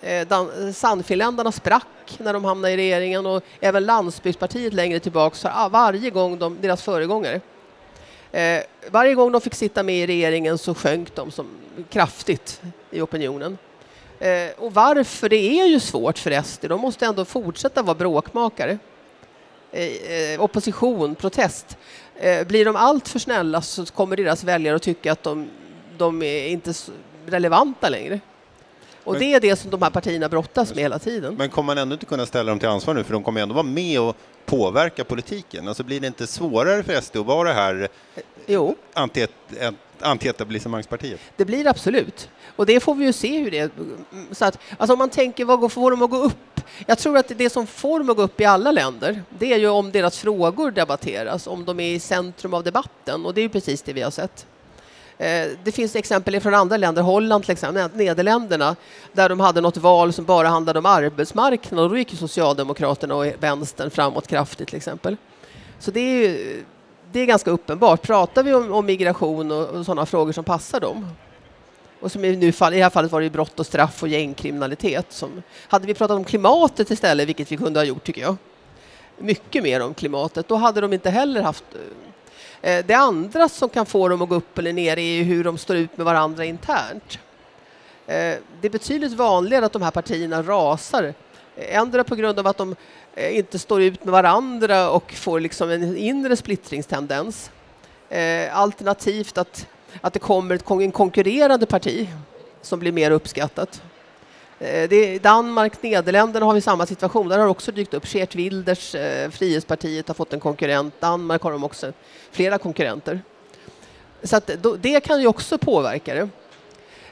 Eh, 0.00 0.72
Sannfinländarna 0.72 1.52
sprack 1.52 2.18
när 2.18 2.32
de 2.32 2.44
hamnade 2.44 2.74
i 2.74 2.76
regeringen 2.76 3.26
och 3.26 3.42
även 3.60 3.84
Landsbygdspartiet 3.84 4.72
längre 4.72 5.00
tillbaka 5.00 5.68
varje 5.68 6.10
gång 6.10 6.38
de, 6.38 6.56
deras 6.60 6.82
föregångare 6.82 7.40
eh, 8.32 8.62
varje 8.90 9.14
gång 9.14 9.32
de 9.32 9.40
fick 9.40 9.54
sitta 9.54 9.82
med 9.82 9.96
i 9.96 10.06
regeringen 10.06 10.58
så 10.58 10.74
sjönk 10.74 11.14
de 11.14 11.30
som, 11.30 11.46
kraftigt 11.90 12.62
i 12.90 13.00
opinionen. 13.00 13.58
Eh, 14.18 14.50
och 14.58 14.74
varför? 14.74 15.28
Det 15.28 15.60
är 15.60 15.66
ju 15.66 15.80
svårt 15.80 16.18
för 16.18 16.42
SD. 16.42 16.64
De 16.68 16.80
måste 16.80 17.06
ändå 17.06 17.24
fortsätta 17.24 17.82
vara 17.82 17.94
bråkmakare. 17.94 18.78
Eh, 19.72 20.42
opposition, 20.42 21.14
protest. 21.14 21.76
Eh, 22.16 22.46
blir 22.46 22.64
de 22.64 22.76
allt 22.76 23.08
för 23.08 23.18
snälla 23.18 23.62
så 23.62 23.86
kommer 23.86 24.16
deras 24.16 24.44
väljare 24.44 24.76
att 24.76 24.82
tycka 24.82 25.12
att 25.12 25.22
de, 25.22 25.48
de 25.98 26.22
är 26.22 26.48
inte 26.48 26.72
relevanta 27.26 27.88
längre. 27.88 28.20
Och 29.04 29.12
men, 29.12 29.20
det 29.20 29.34
är 29.34 29.40
det 29.40 29.56
som 29.56 29.70
de 29.70 29.82
här 29.82 29.90
partierna 29.90 30.28
brottas 30.28 30.74
med 30.74 30.82
hela 30.82 30.98
tiden. 30.98 31.34
Men 31.34 31.50
kommer 31.50 31.66
man 31.66 31.78
ändå 31.78 31.92
inte 31.92 32.06
kunna 32.06 32.26
ställa 32.26 32.50
dem 32.50 32.58
till 32.58 32.68
ansvar 32.68 32.94
nu, 32.94 33.04
för 33.04 33.12
de 33.12 33.22
kommer 33.22 33.40
ändå 33.40 33.54
vara 33.54 33.66
med 33.66 34.00
och 34.00 34.16
påverka 34.48 35.04
politiken? 35.04 35.68
Alltså 35.68 35.84
blir 35.84 36.00
det 36.00 36.06
inte 36.06 36.26
svårare 36.26 36.82
för 36.82 37.00
SD 37.00 37.16
att 37.16 37.26
vara 37.26 37.48
det 37.48 37.54
här 37.54 37.88
jo. 38.46 38.76
antietablissemangspartiet? 40.00 41.20
Det 41.36 41.44
blir 41.44 41.66
absolut. 41.66 42.28
Och 42.56 42.66
det 42.66 42.80
får 42.80 42.94
vi 42.94 43.04
ju 43.04 43.12
se 43.12 43.38
hur 43.38 43.50
det. 43.50 43.70
Så 44.30 44.44
att, 44.44 44.58
alltså 44.78 44.92
om 44.92 44.98
man 44.98 45.10
tänker, 45.10 45.44
vad 45.44 45.72
får 45.72 45.90
dem 45.90 46.02
att 46.02 46.10
gå 46.10 46.16
upp? 46.16 46.60
Jag 46.86 46.98
tror 46.98 47.16
att 47.16 47.32
det 47.36 47.50
som 47.50 47.66
får 47.66 47.98
dem 47.98 48.10
att 48.10 48.16
gå 48.16 48.22
upp 48.22 48.40
i 48.40 48.44
alla 48.44 48.72
länder, 48.72 49.22
det 49.38 49.52
är 49.52 49.58
ju 49.58 49.68
om 49.68 49.92
deras 49.92 50.18
frågor 50.18 50.70
debatteras, 50.70 51.46
om 51.46 51.64
de 51.64 51.80
är 51.80 51.92
i 51.92 52.00
centrum 52.00 52.54
av 52.54 52.64
debatten. 52.64 53.26
Och 53.26 53.34
det 53.34 53.40
är 53.40 53.42
ju 53.42 53.48
precis 53.48 53.82
det 53.82 53.92
vi 53.92 54.02
har 54.02 54.10
sett. 54.10 54.46
Eh, 55.18 55.48
det 55.64 55.72
finns 55.72 55.96
exempel 55.96 56.40
från 56.40 56.54
andra 56.54 56.76
länder, 56.76 57.02
Holland 57.02 57.44
till 57.44 57.52
exempel, 57.52 57.90
Nederländerna, 57.94 58.76
där 59.12 59.28
de 59.28 59.40
hade 59.40 59.60
något 59.60 59.76
val 59.76 60.12
som 60.12 60.24
bara 60.24 60.48
handlade 60.48 60.78
om 60.78 60.86
arbetsmarknad 60.86 61.84
och 61.84 61.90
då 61.90 61.98
gick 61.98 62.18
Socialdemokraterna 62.18 63.14
och 63.14 63.26
vänstern 63.40 63.90
framåt 63.90 64.26
kraftigt 64.26 64.68
till 64.68 64.76
exempel. 64.76 65.16
Så 65.78 65.90
det 65.90 66.00
är, 66.00 66.28
ju, 66.28 66.64
det 67.12 67.20
är 67.20 67.26
ganska 67.26 67.50
uppenbart. 67.50 68.02
Pratar 68.02 68.42
vi 68.42 68.54
om, 68.54 68.72
om 68.72 68.86
migration 68.86 69.50
och, 69.50 69.68
och 69.68 69.86
sådana 69.86 70.06
frågor 70.06 70.32
som 70.32 70.44
passar 70.44 70.80
dem 70.80 71.06
och 72.00 72.12
som 72.12 72.24
i, 72.24 72.36
nu, 72.36 72.46
i 72.48 72.52
det 72.60 72.82
här 72.82 72.90
fallet 72.90 73.12
var 73.12 73.20
det 73.20 73.30
brott 73.30 73.60
och 73.60 73.66
straff 73.66 74.02
och 74.02 74.08
gängkriminalitet. 74.08 75.06
Som, 75.08 75.42
hade 75.68 75.86
vi 75.86 75.94
pratat 75.94 76.16
om 76.16 76.24
klimatet 76.24 76.90
istället, 76.90 77.28
vilket 77.28 77.52
vi 77.52 77.56
kunde 77.56 77.80
ha 77.80 77.84
gjort 77.84 78.04
tycker 78.04 78.22
jag, 78.22 78.36
mycket 79.18 79.62
mer 79.62 79.82
om 79.82 79.94
klimatet. 79.94 80.48
Då 80.48 80.56
hade 80.56 80.80
de 80.80 80.92
inte 80.92 81.10
heller 81.10 81.42
haft... 81.42 81.64
Eh, 81.72 82.07
Eh, 82.62 82.84
det 82.86 82.94
andra 82.94 83.48
som 83.48 83.68
kan 83.68 83.86
få 83.86 84.08
dem 84.08 84.22
att 84.22 84.28
gå 84.28 84.34
upp 84.34 84.58
eller 84.58 84.72
ner 84.72 84.98
är 84.98 85.22
hur 85.22 85.44
de 85.44 85.58
står 85.58 85.76
ut 85.76 85.96
med 85.96 86.06
varandra 86.06 86.44
internt. 86.44 87.18
Eh, 88.06 88.36
det 88.60 88.62
är 88.62 88.70
betydligt 88.70 89.12
vanligare 89.12 89.66
att 89.66 89.72
de 89.72 89.82
här 89.82 89.90
partierna 89.90 90.42
rasar. 90.42 91.14
Eh, 91.56 91.76
Ändra 91.76 92.04
på 92.04 92.14
grund 92.14 92.38
av 92.38 92.46
att 92.46 92.56
de 92.56 92.76
inte 93.16 93.58
står 93.58 93.82
ut 93.82 94.04
med 94.04 94.12
varandra 94.12 94.90
och 94.90 95.12
får 95.12 95.40
liksom 95.40 95.70
en 95.70 95.96
inre 95.96 96.36
splittringstendens. 96.36 97.50
Alternativt 98.52 99.38
att, 99.38 99.66
att 100.00 100.12
det 100.12 100.18
kommer 100.18 100.82
en 100.82 100.92
konkurrerande 100.92 101.66
parti 101.66 102.08
som 102.62 102.78
blir 102.78 102.92
mer 102.92 103.10
uppskattat. 103.10 103.82
Eh, 104.60 104.88
det 104.88 104.96
är 104.96 105.18
Danmark, 105.18 105.82
Nederländerna 105.82 106.46
har 106.46 106.54
vi 106.54 106.60
samma 106.60 106.86
situation. 106.86 107.28
Där 107.28 107.38
har 107.38 107.46
också 107.46 107.72
dykt 107.72 107.94
upp. 107.94 108.14
Geert 108.14 108.34
Wilders, 108.34 108.94
eh, 108.94 109.30
Frihetspartiet, 109.30 110.08
har 110.08 110.14
fått 110.14 110.32
en 110.32 110.40
konkurrent. 110.40 111.00
Danmark 111.00 111.42
har 111.42 111.52
de 111.52 111.64
också 111.64 111.92
flera 112.30 112.58
konkurrenter. 112.58 113.20
Så 114.22 114.36
att, 114.36 114.46
då, 114.46 114.76
det 114.76 115.00
kan 115.00 115.20
ju 115.20 115.26
också 115.26 115.58
påverka 115.58 116.14
det. 116.14 116.28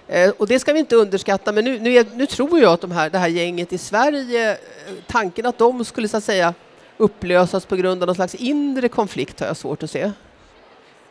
Eh, 0.08 0.30
och 0.30 0.46
det 0.46 0.58
ska 0.58 0.72
vi 0.72 0.78
inte 0.78 0.96
underskatta, 0.96 1.52
men 1.52 1.64
nu, 1.64 1.78
nu, 1.78 1.94
är, 1.94 2.06
nu 2.14 2.26
tror 2.26 2.60
jag 2.60 2.72
att 2.72 2.80
de 2.80 2.90
här, 2.90 3.10
det 3.10 3.18
här 3.18 3.28
gänget 3.28 3.72
i 3.72 3.78
Sverige, 3.78 4.50
eh, 4.52 4.58
tanken 5.06 5.46
att 5.46 5.58
de 5.58 5.84
skulle 5.84 6.08
så 6.08 6.16
att 6.16 6.24
säga 6.24 6.54
upplösas 6.96 7.66
på 7.66 7.76
grund 7.76 8.02
av 8.02 8.06
någon 8.06 8.14
slags 8.14 8.34
inre 8.34 8.88
konflikt 8.88 9.40
har 9.40 9.46
jag 9.46 9.56
svårt 9.56 9.82
att 9.82 9.90
se. 9.90 10.12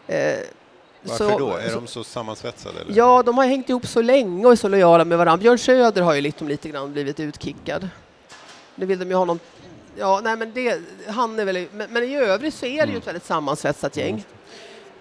Eh, 0.08 0.40
varför 1.06 1.30
så, 1.30 1.40
då? 1.40 1.54
Är 1.54 1.70
så, 1.70 1.76
de 1.76 1.88
så 1.88 2.04
sammansvetsade? 2.04 2.80
Eller? 2.82 2.98
Ja, 2.98 3.24
de 3.24 3.38
har 3.38 3.46
hängt 3.46 3.70
ihop 3.70 3.88
så 3.88 4.02
länge 4.02 4.46
och 4.46 4.52
är 4.52 4.56
så 4.56 4.68
lojala 4.68 5.06
med 5.06 5.18
varandra. 5.18 5.42
Björn 5.42 5.58
Söder 5.58 6.02
har 6.02 6.14
ju 6.14 6.22
liksom 6.22 6.48
lite 6.48 6.70
grann 6.70 6.94
blivit 6.94 7.20
utkickad. 7.20 7.90
Nu 8.76 8.86
vill 8.86 9.00
de 9.00 9.10
ju 9.10 9.16
ha 9.16 9.26
någon... 9.26 9.40
Ja, 9.98 10.22
nej 10.24 10.38
men 10.38 10.54
det... 10.54 10.82
Han 11.08 11.40
är 11.40 11.46
väl... 11.46 11.68
Men, 11.72 11.92
men 11.92 12.04
i 12.04 12.16
övrigt 12.16 12.54
så 12.54 12.66
är 12.66 12.70
det 12.70 12.76
ju 12.76 12.84
mm. 12.84 12.98
ett 12.98 13.08
väldigt 13.08 13.26
sammansvetsat 13.26 13.98
gäng. 13.98 14.14
Mm. 14.14 14.24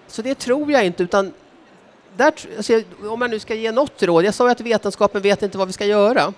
Så 0.07 0.21
det 0.21 0.35
tror 0.35 0.71
jag 0.71 0.85
inte, 0.85 1.03
utan 1.03 1.33
där, 2.17 2.33
alltså, 2.57 2.81
om 3.07 3.19
man 3.19 3.29
nu 3.29 3.39
ska 3.39 3.55
ge 3.55 3.71
något 3.71 4.03
råd, 4.03 4.25
jag 4.25 4.33
sa 4.33 4.45
ju 4.45 4.51
att 4.51 4.61
vetenskapen 4.61 5.21
vet 5.21 5.43
inte 5.43 5.57
vad 5.57 5.67
vi 5.67 5.73
ska 5.73 5.85
göra. 5.85 6.33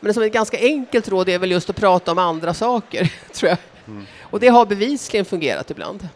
Men 0.00 0.14
som 0.14 0.22
ett 0.22 0.32
ganska 0.32 0.58
enkelt 0.58 1.08
råd 1.08 1.28
är 1.28 1.38
väl 1.38 1.50
just 1.50 1.70
att 1.70 1.76
prata 1.76 2.12
om 2.12 2.18
andra 2.18 2.54
saker, 2.54 3.12
tror 3.32 3.48
jag. 3.48 3.58
Mm. 3.86 4.06
Och 4.20 4.40
det 4.40 4.48
har 4.48 4.66
bevisligen 4.66 5.24
fungerat 5.24 5.70
ibland. 5.70 6.08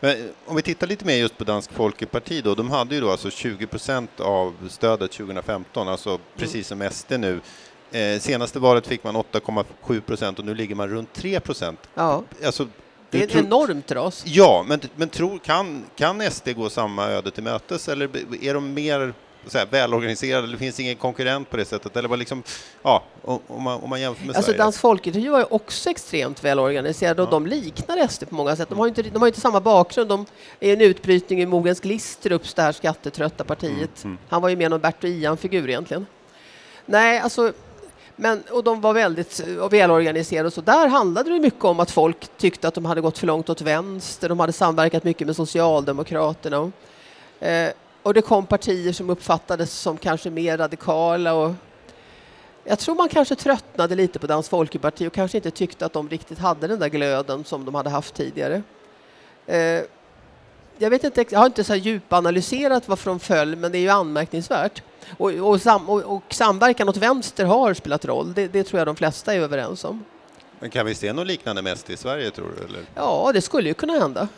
Men 0.00 0.28
om 0.46 0.56
vi 0.56 0.62
tittar 0.62 0.86
lite 0.86 1.04
mer 1.04 1.16
just 1.16 1.38
på 1.38 1.44
Dansk 1.44 1.72
Folkeparti 1.72 2.40
då, 2.44 2.54
de 2.54 2.70
hade 2.70 2.94
ju 2.94 3.00
då 3.00 3.10
alltså 3.10 3.30
20 3.30 3.66
procent 3.66 4.20
av 4.20 4.54
stödet 4.68 5.12
2015, 5.12 5.88
alltså 5.88 6.08
mm. 6.08 6.20
precis 6.36 6.66
som 6.66 6.88
SD 6.90 7.12
nu. 7.18 7.40
Eh, 7.90 8.20
senaste 8.20 8.58
valet 8.58 8.86
fick 8.86 9.04
man 9.04 9.16
8,7 9.16 10.00
procent 10.00 10.38
och 10.38 10.44
nu 10.44 10.54
ligger 10.54 10.74
man 10.74 10.88
runt 10.88 11.12
3 11.12 11.40
procent. 11.40 11.80
Ja. 11.94 12.22
Alltså, 12.44 12.68
det 13.10 13.18
är 13.18 13.24
ett 13.24 13.34
enormt 13.34 13.92
ras. 13.92 14.22
Ja, 14.26 14.64
men, 14.68 14.80
men 14.96 15.08
tror, 15.08 15.38
kan, 15.38 15.84
kan 15.96 16.30
SD 16.30 16.48
gå 16.56 16.70
samma 16.70 17.06
öde 17.06 17.30
till 17.30 17.42
mötes 17.42 17.88
eller 17.88 18.10
är 18.44 18.54
de 18.54 18.74
mer 18.74 19.14
så 19.46 19.58
här, 19.58 19.66
välorganiserade, 19.66 20.46
det 20.46 20.56
finns 20.56 20.80
ingen 20.80 20.96
konkurrent 20.96 21.50
på 21.50 21.56
det 21.56 21.64
sättet? 21.64 21.96
Eller 21.96 22.08
bara 22.08 22.16
liksom, 22.16 22.42
ja, 22.82 23.02
om, 23.22 23.62
man, 23.62 23.80
om 23.80 23.90
man 23.90 24.00
jämför 24.00 24.26
med 24.26 24.36
alltså, 24.36 24.50
Sverige? 24.50 24.62
Dansk 24.62 24.80
Folkeparti 24.80 25.28
var 25.28 25.38
ju 25.38 25.44
också 25.50 25.90
extremt 25.90 26.44
välorganiserade 26.44 27.22
och 27.22 27.28
ja. 27.28 27.30
de 27.30 27.46
liknar 27.46 28.08
SD 28.08 28.28
på 28.28 28.34
många 28.34 28.56
sätt. 28.56 28.68
De 28.68 28.78
har 28.78 28.86
ju 28.86 28.88
inte, 28.88 29.02
de 29.02 29.18
har 29.18 29.26
inte 29.26 29.40
samma 29.40 29.60
bakgrund. 29.60 30.08
De 30.08 30.26
är 30.60 30.72
en 30.72 30.80
utbrytning 30.80 31.42
i 31.42 31.46
Mogens 31.46 31.80
Glistrups, 31.80 32.54
det 32.54 32.62
här 32.62 32.72
skattetrötta 32.72 33.44
partiet. 33.44 33.72
Mm, 33.74 33.88
mm. 34.04 34.18
Han 34.28 34.42
var 34.42 34.48
ju 34.48 34.56
mer 34.56 34.68
någon 34.68 34.80
Bert 34.80 35.04
och 35.04 35.10
Ian-figur 35.10 35.68
egentligen. 35.68 36.06
Nej, 36.86 37.18
alltså 37.18 37.52
men, 38.16 38.42
och 38.50 38.64
de 38.64 38.80
var 38.80 38.92
väldigt 38.92 39.40
välorganiserade 39.70 40.46
och 40.46 40.52
så. 40.52 40.60
Där 40.60 40.88
handlade 40.88 41.30
det 41.30 41.40
mycket 41.40 41.64
om 41.64 41.80
att 41.80 41.90
folk 41.90 42.28
tyckte 42.38 42.68
att 42.68 42.74
de 42.74 42.84
hade 42.84 43.00
gått 43.00 43.18
för 43.18 43.26
långt 43.26 43.50
åt 43.50 43.60
vänster. 43.60 44.28
De 44.28 44.40
hade 44.40 44.52
samverkat 44.52 45.04
mycket 45.04 45.26
med 45.26 45.36
Socialdemokraterna. 45.36 46.72
Eh, 47.40 47.70
och 48.06 48.14
det 48.14 48.22
kom 48.22 48.46
partier 48.46 48.92
som 48.92 49.10
uppfattades 49.10 49.72
som 49.72 49.96
kanske 49.96 50.30
mer 50.30 50.58
radikala. 50.58 51.34
Och 51.34 51.54
jag 52.64 52.78
tror 52.78 52.94
man 52.94 53.08
kanske 53.08 53.34
tröttnade 53.34 53.94
lite 53.94 54.18
på 54.18 54.26
Dansk 54.26 54.50
Folkeparti 54.50 55.08
och 55.08 55.12
kanske 55.12 55.38
inte 55.38 55.50
tyckte 55.50 55.86
att 55.86 55.92
de 55.92 56.08
riktigt 56.08 56.38
hade 56.38 56.66
den 56.66 56.78
där 56.78 56.88
glöden 56.88 57.44
som 57.44 57.64
de 57.64 57.74
hade 57.74 57.90
haft 57.90 58.14
tidigare. 58.14 58.62
Eh, 59.46 59.82
jag 60.78 60.90
vet 60.90 61.04
inte, 61.04 61.24
jag 61.30 61.38
har 61.38 61.46
inte 61.46 61.64
så 61.64 61.74
djupanalyserat 61.74 62.88
varför 62.88 63.10
de 63.10 63.20
föll, 63.20 63.56
men 63.56 63.72
det 63.72 63.78
är 63.78 63.82
ju 63.82 63.88
anmärkningsvärt. 63.88 64.82
Och, 65.16 65.30
och, 65.30 65.60
sam, 65.60 65.88
och, 65.88 66.02
och 66.02 66.34
samverkan 66.34 66.88
åt 66.88 66.96
vänster 66.96 67.44
har 67.44 67.74
spelat 67.74 68.04
roll, 68.04 68.34
det, 68.34 68.48
det, 68.48 68.64
tror 68.64 68.80
jag 68.80 68.86
de 68.86 68.96
flesta 68.96 69.34
är 69.34 69.40
överens 69.40 69.84
om. 69.84 70.04
Men 70.58 70.70
kan 70.70 70.86
vi 70.86 70.94
se 70.94 71.12
något 71.12 71.26
liknande 71.26 71.62
mest 71.62 71.90
i 71.90 71.96
Sverige 71.96 72.30
tror 72.30 72.46
du? 72.56 72.64
Eller? 72.64 72.80
Ja, 72.94 73.30
det 73.34 73.40
skulle 73.40 73.68
ju 73.68 73.74
kunna 73.74 73.92
hända. 73.92 74.28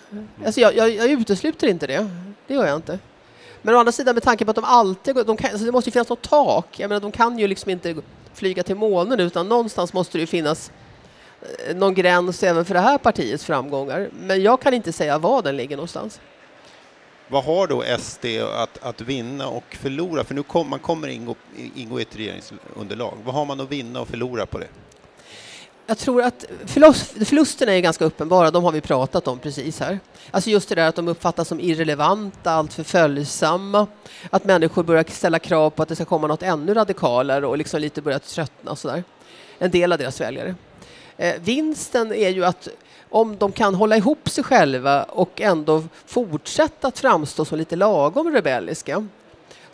Alltså 0.46 0.60
jag, 0.60 0.76
jag, 0.76 0.90
jag 0.90 1.10
utesluter 1.10 1.66
inte 1.66 1.86
det, 1.86 2.10
det 2.46 2.54
gör 2.54 2.66
jag 2.66 2.76
inte. 2.76 2.98
Men 3.62 3.74
å 3.74 3.78
andra 3.78 3.92
sidan 3.92 4.14
med 4.14 4.22
tanke 4.22 4.44
på 4.44 4.50
att 4.50 4.56
de 4.56 4.64
alltid, 4.64 5.16
de 5.16 5.36
kan, 5.36 5.50
alltså 5.50 5.66
det 5.66 5.72
måste 5.72 5.90
ju 5.90 5.92
finnas 5.92 6.08
något 6.08 6.22
tak. 6.22 6.80
Jag 6.80 6.88
menar, 6.88 7.00
de 7.00 7.12
kan 7.12 7.38
ju 7.38 7.48
liksom 7.48 7.70
inte 7.70 7.96
flyga 8.34 8.62
till 8.62 8.76
månen 8.76 9.20
utan 9.20 9.48
någonstans 9.48 9.92
måste 9.92 10.18
det 10.18 10.20
ju 10.20 10.26
finnas 10.26 10.72
eh, 11.68 11.76
någon 11.76 11.94
gräns 11.94 12.42
även 12.42 12.64
för 12.64 12.74
det 12.74 12.80
här 12.80 12.98
partiets 12.98 13.44
framgångar. 13.44 14.10
Men 14.20 14.42
jag 14.42 14.60
kan 14.60 14.74
inte 14.74 14.92
säga 14.92 15.18
var 15.18 15.42
den 15.42 15.56
ligger 15.56 15.76
någonstans. 15.76 16.20
Vad 17.30 17.44
har 17.44 17.66
då 17.66 17.84
SD 17.98 18.24
att, 18.54 18.78
att 18.82 19.00
vinna 19.00 19.48
och 19.48 19.76
förlora? 19.80 20.24
För 20.24 20.34
nu 20.34 20.42
kom, 20.42 20.70
man 20.70 20.78
kommer 20.78 21.08
ingå, 21.08 21.34
ingå 21.74 21.98
i 21.98 22.02
ett 22.02 22.16
regeringsunderlag. 22.16 23.14
Vad 23.24 23.34
har 23.34 23.44
man 23.44 23.60
att 23.60 23.72
vinna 23.72 24.00
och 24.00 24.08
förlora 24.08 24.46
på 24.46 24.58
det? 24.58 24.68
Jag 25.88 25.98
tror 25.98 26.22
att 26.22 26.44
förlusterna 26.66 27.72
är 27.72 27.80
ganska 27.80 28.04
uppenbara, 28.04 28.50
de 28.50 28.64
har 28.64 28.72
vi 28.72 28.80
pratat 28.80 29.28
om 29.28 29.38
precis 29.38 29.80
här. 29.80 30.00
Alltså 30.30 30.50
just 30.50 30.68
det 30.68 30.74
där 30.74 30.88
att 30.88 30.94
de 30.94 31.08
uppfattas 31.08 31.48
som 31.48 31.60
irrelevanta, 31.60 32.50
alltför 32.50 32.82
följsamma, 32.82 33.86
att 34.30 34.44
människor 34.44 34.82
börjar 34.82 35.04
ställa 35.08 35.38
krav 35.38 35.70
på 35.70 35.82
att 35.82 35.88
det 35.88 35.94
ska 35.94 36.04
komma 36.04 36.26
något 36.26 36.42
ännu 36.42 36.74
radikalare 36.74 37.46
och 37.46 37.58
liksom 37.58 37.80
lite 37.80 38.02
börjar 38.02 38.18
tröttna 38.18 38.70
och 38.70 38.78
sådär. 38.78 39.04
En 39.58 39.70
del 39.70 39.92
av 39.92 39.98
deras 39.98 40.20
väljare. 40.20 40.54
Eh, 41.16 41.34
vinsten 41.40 42.12
är 42.12 42.28
ju 42.28 42.44
att 42.44 42.68
om 43.10 43.36
de 43.36 43.52
kan 43.52 43.74
hålla 43.74 43.96
ihop 43.96 44.28
sig 44.28 44.44
själva 44.44 45.02
och 45.02 45.40
ändå 45.40 45.82
fortsätta 46.06 46.88
att 46.88 46.98
framstå 46.98 47.44
som 47.44 47.58
lite 47.58 47.76
lagom 47.76 48.32
rebelliska 48.32 49.06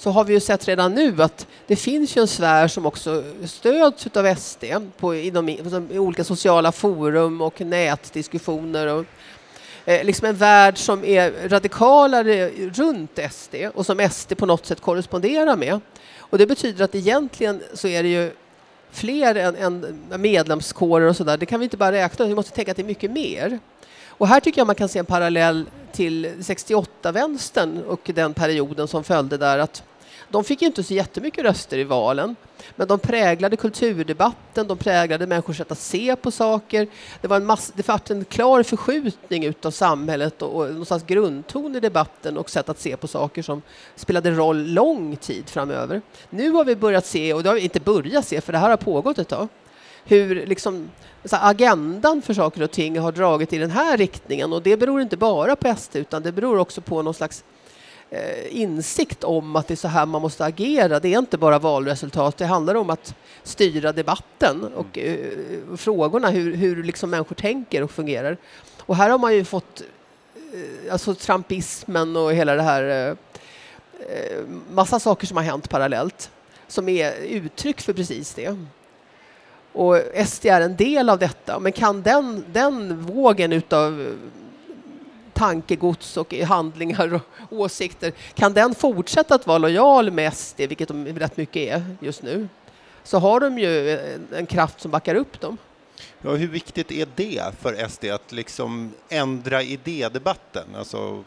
så 0.04 0.10
har 0.10 0.24
vi 0.24 0.32
ju 0.32 0.40
sett 0.40 0.68
redan 0.68 0.94
nu 0.94 1.22
att 1.22 1.46
det 1.66 1.76
finns 1.76 2.16
ju 2.16 2.20
en 2.20 2.28
sfär 2.28 2.68
som 2.68 2.86
också 2.86 3.24
stöds 3.44 4.06
av 4.16 4.34
SD 4.34 4.64
på, 4.98 5.14
inom, 5.14 5.48
i 5.48 5.98
olika 5.98 6.24
sociala 6.24 6.72
forum 6.72 7.40
och 7.40 7.60
nätdiskussioner. 7.60 8.86
Och, 8.86 9.04
eh, 9.84 10.04
liksom 10.04 10.28
en 10.28 10.36
värld 10.36 10.78
som 10.78 11.04
är 11.04 11.48
radikalare 11.48 12.50
runt 12.50 13.18
SD 13.30 13.54
och 13.74 13.86
som 13.86 14.00
SD 14.10 14.34
på 14.36 14.46
något 14.46 14.66
sätt 14.66 14.80
korresponderar 14.80 15.56
med. 15.56 15.80
Och 16.18 16.38
det 16.38 16.46
betyder 16.46 16.84
att 16.84 16.94
egentligen 16.94 17.62
så 17.74 17.88
är 17.88 18.02
det 18.02 18.08
ju 18.08 18.32
fler 18.90 19.34
än, 19.34 19.56
än 19.56 20.00
medlemskårer 20.20 21.08
och 21.08 21.16
sådär. 21.16 21.36
Det 21.36 21.46
kan 21.46 21.60
vi 21.60 21.64
inte 21.64 21.76
bara 21.76 21.92
räkna, 21.92 22.26
vi 22.26 22.34
måste 22.34 22.52
tänka 22.52 22.70
att 22.70 22.76
det 22.76 22.82
är 22.82 22.86
mycket 22.86 23.10
mer. 23.10 23.58
Och 24.08 24.28
här 24.28 24.40
tycker 24.40 24.60
jag 24.60 24.66
man 24.66 24.76
kan 24.76 24.88
se 24.88 24.98
en 24.98 25.06
parallell 25.06 25.66
till 25.92 26.26
68-vänstern 26.26 27.84
och 27.84 28.10
den 28.14 28.34
perioden 28.34 28.88
som 28.88 29.04
följde 29.04 29.36
där. 29.36 29.58
att 29.58 29.82
de 30.34 30.44
fick 30.44 30.62
inte 30.62 30.82
så 30.82 30.94
jättemycket 30.94 31.44
röster 31.44 31.78
i 31.78 31.84
valen, 31.84 32.36
men 32.76 32.88
de 32.88 32.98
präglade 32.98 33.56
kulturdebatten, 33.56 34.66
de 34.66 34.78
präglade 34.78 35.26
människors 35.26 35.56
sätt 35.56 35.72
att 35.72 35.78
se 35.78 36.16
på 36.16 36.30
saker. 36.30 36.88
Det 37.20 37.28
var 37.28 37.36
en, 37.36 37.46
mass, 37.46 37.72
det 37.76 37.88
var 37.88 38.00
en 38.08 38.24
klar 38.24 38.62
förskjutning 38.62 39.44
utav 39.44 39.70
samhället 39.70 40.42
och, 40.42 40.56
och 40.56 40.68
någonstans 40.68 41.02
grundton 41.06 41.76
i 41.76 41.80
debatten 41.80 42.38
och 42.38 42.50
sätt 42.50 42.68
att 42.68 42.80
se 42.80 42.96
på 42.96 43.08
saker 43.08 43.42
som 43.42 43.62
spelade 43.96 44.30
roll 44.30 44.72
lång 44.72 45.16
tid 45.16 45.50
framöver. 45.50 46.02
Nu 46.30 46.50
har 46.50 46.64
vi 46.64 46.76
börjat 46.76 47.06
se, 47.06 47.34
och 47.34 47.42
det 47.42 47.48
har 47.48 47.56
vi 47.56 47.60
inte 47.60 47.80
börjat 47.80 48.26
se 48.26 48.40
för 48.40 48.52
det 48.52 48.58
här 48.58 48.70
har 48.70 48.76
pågått 48.76 49.18
ett 49.18 49.28
tag, 49.28 49.48
hur 50.04 50.46
liksom, 50.46 50.90
agendan 51.30 52.22
för 52.22 52.34
saker 52.34 52.62
och 52.62 52.70
ting 52.70 52.98
har 52.98 53.12
dragit 53.12 53.52
i 53.52 53.58
den 53.58 53.70
här 53.70 53.96
riktningen 53.96 54.52
och 54.52 54.62
det 54.62 54.76
beror 54.76 55.00
inte 55.00 55.16
bara 55.16 55.56
på 55.56 55.74
SD 55.76 55.96
utan 55.96 56.22
det 56.22 56.32
beror 56.32 56.58
också 56.58 56.80
på 56.80 57.02
någon 57.02 57.14
slags 57.14 57.44
insikt 58.48 59.24
om 59.24 59.56
att 59.56 59.68
det 59.68 59.74
är 59.74 59.76
så 59.76 59.88
här 59.88 60.06
man 60.06 60.22
måste 60.22 60.44
agera. 60.44 61.00
Det 61.00 61.14
är 61.14 61.18
inte 61.18 61.38
bara 61.38 61.58
valresultat, 61.58 62.36
det 62.36 62.46
handlar 62.46 62.74
om 62.74 62.90
att 62.90 63.14
styra 63.42 63.92
debatten 63.92 64.64
och 64.74 64.98
eh, 64.98 65.28
frågorna, 65.76 66.30
hur, 66.30 66.56
hur 66.56 66.82
liksom 66.82 67.10
människor 67.10 67.34
tänker 67.34 67.82
och 67.82 67.90
fungerar. 67.90 68.36
Och 68.80 68.96
här 68.96 69.10
har 69.10 69.18
man 69.18 69.34
ju 69.34 69.44
fått 69.44 69.82
eh, 70.54 70.92
alltså 70.92 71.14
trumpismen 71.14 72.16
och 72.16 72.32
hela 72.32 72.54
det 72.54 72.62
här 72.62 72.82
eh, 72.82 73.16
eh 74.08 74.44
massa 74.70 75.00
saker 75.00 75.26
som 75.26 75.36
har 75.36 75.44
hänt 75.44 75.68
parallellt 75.68 76.30
som 76.68 76.88
är 76.88 77.14
uttryck 77.22 77.80
för 77.80 77.92
precis 77.92 78.34
det. 78.34 78.56
Och 79.72 79.96
SD 80.26 80.46
är 80.46 80.60
en 80.60 80.76
del 80.76 81.08
av 81.08 81.18
detta, 81.18 81.58
men 81.58 81.72
kan 81.72 82.02
den, 82.02 82.44
den 82.52 83.02
vågen 83.02 83.52
utav 83.52 84.16
tankegods 85.34 86.16
och 86.16 86.34
handlingar 86.34 87.14
och 87.14 87.22
åsikter, 87.50 88.12
kan 88.34 88.52
den 88.52 88.74
fortsätta 88.74 89.34
att 89.34 89.46
vara 89.46 89.58
lojal 89.58 90.10
med 90.10 90.34
SD, 90.34 90.58
vilket 90.58 90.88
de 90.88 91.06
rätt 91.06 91.36
mycket 91.36 91.56
är 91.56 91.96
just 92.00 92.22
nu, 92.22 92.48
så 93.04 93.18
har 93.18 93.40
de 93.40 93.58
ju 93.58 93.98
en 94.34 94.46
kraft 94.46 94.80
som 94.80 94.90
backar 94.90 95.14
upp 95.14 95.40
dem. 95.40 95.58
Ja, 96.22 96.30
hur 96.30 96.48
viktigt 96.48 96.92
är 96.92 97.08
det 97.14 97.42
för 97.60 97.88
SD 97.88 98.04
att 98.04 98.32
liksom 98.32 98.92
ändra 99.08 99.62
idédebatten? 99.62 100.64
Alltså, 100.78 101.24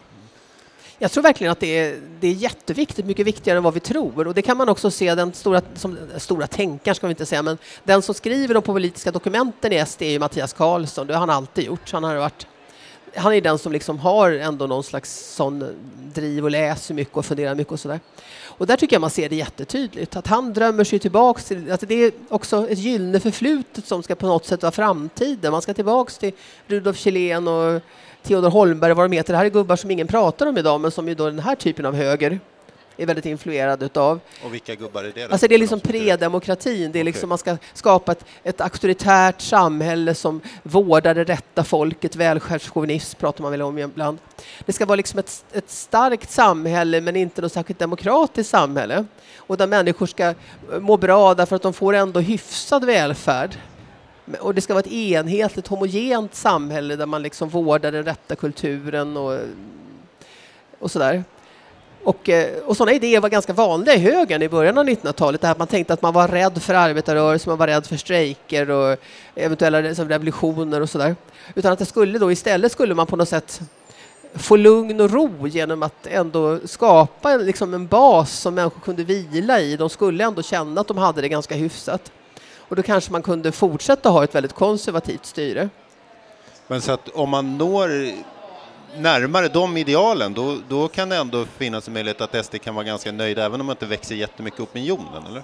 Jag 0.99 1.11
tror 1.11 1.23
verkligen 1.23 1.51
att 1.51 1.59
det 1.59 1.77
är, 1.79 1.99
det 2.19 2.27
är 2.27 2.31
jätteviktigt, 2.31 3.05
mycket 3.05 3.27
viktigare 3.27 3.57
än 3.57 3.63
vad 3.63 3.73
vi 3.73 3.79
tror. 3.79 4.27
Och 4.27 4.33
det 4.33 4.41
kan 4.41 4.57
man 4.57 4.69
också 4.69 4.91
se, 4.91 5.15
den 5.15 5.33
stora, 5.33 5.61
som, 5.75 5.97
stora 6.17 6.47
tänkaren 6.47 6.95
ska 6.95 7.07
vi 7.07 7.11
inte 7.11 7.25
säga, 7.25 7.41
men 7.41 7.57
den 7.83 8.01
som 8.01 8.15
skriver 8.15 8.53
de 8.53 8.63
politiska 8.63 9.11
dokumenten 9.11 9.73
i 9.73 9.85
SD 9.85 10.01
är 10.01 10.09
ju 10.09 10.19
Mattias 10.19 10.53
Karlsson. 10.53 11.07
Det 11.07 11.13
har 11.13 11.19
han 11.19 11.29
alltid 11.29 11.65
gjort. 11.65 11.91
Han, 11.91 12.03
har 12.03 12.15
varit, 12.15 12.47
han 13.17 13.33
är 13.33 13.41
den 13.41 13.57
som 13.57 13.71
liksom 13.71 13.99
har 13.99 14.31
ändå 14.31 14.67
någon 14.67 14.83
slags 14.83 15.35
sån 15.35 15.65
driv 16.13 16.43
och 16.43 16.51
läser 16.51 16.93
mycket 16.93 17.17
och 17.17 17.25
funderar 17.25 17.55
mycket 17.55 17.73
och 17.73 17.79
sådär. 17.79 17.99
Och 18.45 18.67
där 18.67 18.77
tycker 18.77 18.95
jag 18.95 19.01
man 19.01 19.09
ser 19.09 19.29
det 19.29 19.35
jättetydligt, 19.35 20.15
att 20.15 20.27
han 20.27 20.53
drömmer 20.53 20.83
sig 20.83 20.99
tillbaks 20.99 21.45
till, 21.45 21.71
att 21.71 21.83
det 21.87 22.03
är 22.03 22.11
också 22.29 22.69
ett 22.69 22.77
gyllene 22.77 23.19
förflutet 23.19 23.85
som 23.85 24.03
ska 24.03 24.15
på 24.15 24.27
något 24.27 24.45
sätt 24.45 24.63
vara 24.63 24.71
framtiden. 24.71 25.51
Man 25.51 25.61
ska 25.61 25.73
tillbaks 25.73 26.17
till 26.17 26.31
Rudolf 26.67 26.97
Kjellén 26.97 27.47
och 27.47 27.81
Theodor 28.23 28.49
Holmberg 28.49 28.91
och 28.91 28.97
vad 28.97 29.09
de 29.11 29.15
heter. 29.15 29.33
Det 29.33 29.37
här 29.37 29.45
är 29.45 29.49
gubbar 29.49 29.75
som 29.75 29.91
ingen 29.91 30.07
pratar 30.07 30.45
om 30.47 30.57
idag 30.57 30.81
men 30.81 30.91
som 30.91 31.07
ju 31.07 31.15
då 31.15 31.25
den 31.25 31.39
här 31.39 31.55
typen 31.55 31.85
av 31.85 31.95
höger 31.95 32.39
är 32.97 33.05
väldigt 33.05 33.25
influerad 33.25 33.83
utav. 33.83 34.19
och 34.45 34.53
vilka 34.53 34.75
gubbar 34.75 35.03
är 35.03 35.11
det? 35.15 35.25
då? 35.25 35.31
Alltså 35.31 35.47
det 35.47 35.55
är 35.55 35.59
liksom 35.59 35.79
som- 35.79 35.89
predemokratin. 35.89 36.91
Det 36.91 36.99
är 36.99 37.03
liksom 37.03 37.29
man 37.29 37.37
ska 37.37 37.57
skapa 37.73 38.11
ett, 38.11 38.25
ett 38.43 38.61
auktoritärt 38.61 39.41
samhälle 39.41 40.15
som 40.15 40.41
vårdar 40.63 41.15
det 41.15 41.23
rätta 41.23 41.63
folket. 41.63 42.15
Välfärdschauvinism 42.15 43.19
pratar 43.19 43.41
man 43.41 43.51
väl 43.51 43.61
om 43.61 43.77
ibland. 43.77 44.17
Det 44.65 44.73
ska 44.73 44.85
vara 44.85 44.95
liksom 44.95 45.19
ett, 45.19 45.45
ett 45.51 45.69
starkt 45.69 46.31
samhälle 46.31 47.01
men 47.01 47.15
inte 47.15 47.41
något 47.41 47.53
särskilt 47.53 47.79
demokratiskt 47.79 48.49
samhälle. 48.49 49.05
Och 49.37 49.57
där 49.57 49.67
människor 49.67 50.05
ska 50.05 50.23
eh, 50.27 50.35
må 50.79 50.97
bra 50.97 51.33
därför 51.33 51.55
att 51.55 51.61
de 51.61 51.73
får 51.73 51.93
ändå 51.93 52.19
hyfsad 52.19 52.85
välfärd. 52.85 53.55
Och 54.39 54.55
det 54.55 54.61
ska 54.61 54.73
vara 54.73 54.83
ett 54.85 54.91
enhetligt, 54.91 55.67
homogent 55.67 56.35
samhälle 56.35 56.95
där 56.95 57.05
man 57.05 57.21
liksom 57.21 57.49
vårdar 57.49 57.91
den 57.91 58.03
rätta 58.05 58.35
kulturen 58.35 59.17
och, 59.17 59.39
och 60.79 60.91
sådär. 60.91 61.23
Och, 62.07 62.29
eh, 62.29 62.63
och 62.65 62.77
sådana 62.77 62.93
idéer 62.93 63.19
var 63.19 63.29
ganska 63.29 63.53
vanliga 63.53 63.95
i 63.95 63.99
högern 63.99 64.41
i 64.41 64.49
början 64.49 64.77
av 64.77 64.85
1900-talet. 64.85 65.41
Det 65.41 65.47
här 65.47 65.51
att 65.51 65.57
man 65.57 65.67
tänkte 65.67 65.93
att 65.93 66.01
man 66.01 66.13
var 66.13 66.27
rädd 66.27 66.61
för 66.61 66.73
arbetarrörelsen, 66.73 67.51
man 67.51 67.57
var 67.57 67.67
rädd 67.67 67.85
för 67.85 67.97
strejker 67.97 68.69
och 68.69 68.97
eventuella 69.35 69.81
revolutioner 69.81 70.81
och 70.81 70.89
sådär. 70.89 71.15
Utan 71.55 71.71
att 71.71 71.79
det 71.79 71.85
skulle 71.85 72.19
då 72.19 72.31
istället 72.31 72.71
skulle 72.71 72.95
man 72.95 73.07
på 73.07 73.15
något 73.15 73.29
sätt 73.29 73.61
få 74.33 74.55
lugn 74.55 75.01
och 75.01 75.11
ro 75.11 75.47
genom 75.47 75.83
att 75.83 76.07
ändå 76.07 76.59
skapa 76.65 77.31
en, 77.31 77.45
liksom 77.45 77.73
en 77.73 77.87
bas 77.87 78.39
som 78.39 78.55
människor 78.55 78.81
kunde 78.81 79.03
vila 79.03 79.59
i. 79.59 79.77
De 79.77 79.89
skulle 79.89 80.23
ändå 80.23 80.41
känna 80.41 80.81
att 80.81 80.87
de 80.87 80.97
hade 80.97 81.21
det 81.21 81.29
ganska 81.29 81.55
hyfsat. 81.55 82.11
Och 82.57 82.75
då 82.75 82.83
kanske 82.83 83.11
man 83.11 83.23
kunde 83.23 83.51
fortsätta 83.51 84.09
ha 84.09 84.23
ett 84.23 84.35
väldigt 84.35 84.53
konservativt 84.53 85.25
styre. 85.25 85.69
Men 86.67 86.81
så 86.81 86.91
att 86.91 87.09
om 87.09 87.29
man 87.29 87.57
når 87.57 87.89
närmare 88.99 89.47
de 89.47 89.77
idealen, 89.77 90.33
då, 90.33 90.57
då 90.69 90.87
kan 90.87 91.09
det 91.09 91.15
ändå 91.15 91.45
finnas 91.57 91.87
en 91.87 91.93
möjlighet 91.93 92.21
att 92.21 92.45
SD 92.45 92.55
kan 92.63 92.75
vara 92.75 92.85
ganska 92.85 93.11
nöjda, 93.11 93.45
även 93.45 93.61
om 93.61 93.67
man 93.67 93.73
inte 93.73 93.85
växer 93.85 94.15
jättemycket 94.15 94.59
opinionen, 94.59 95.23
eller? 95.29 95.43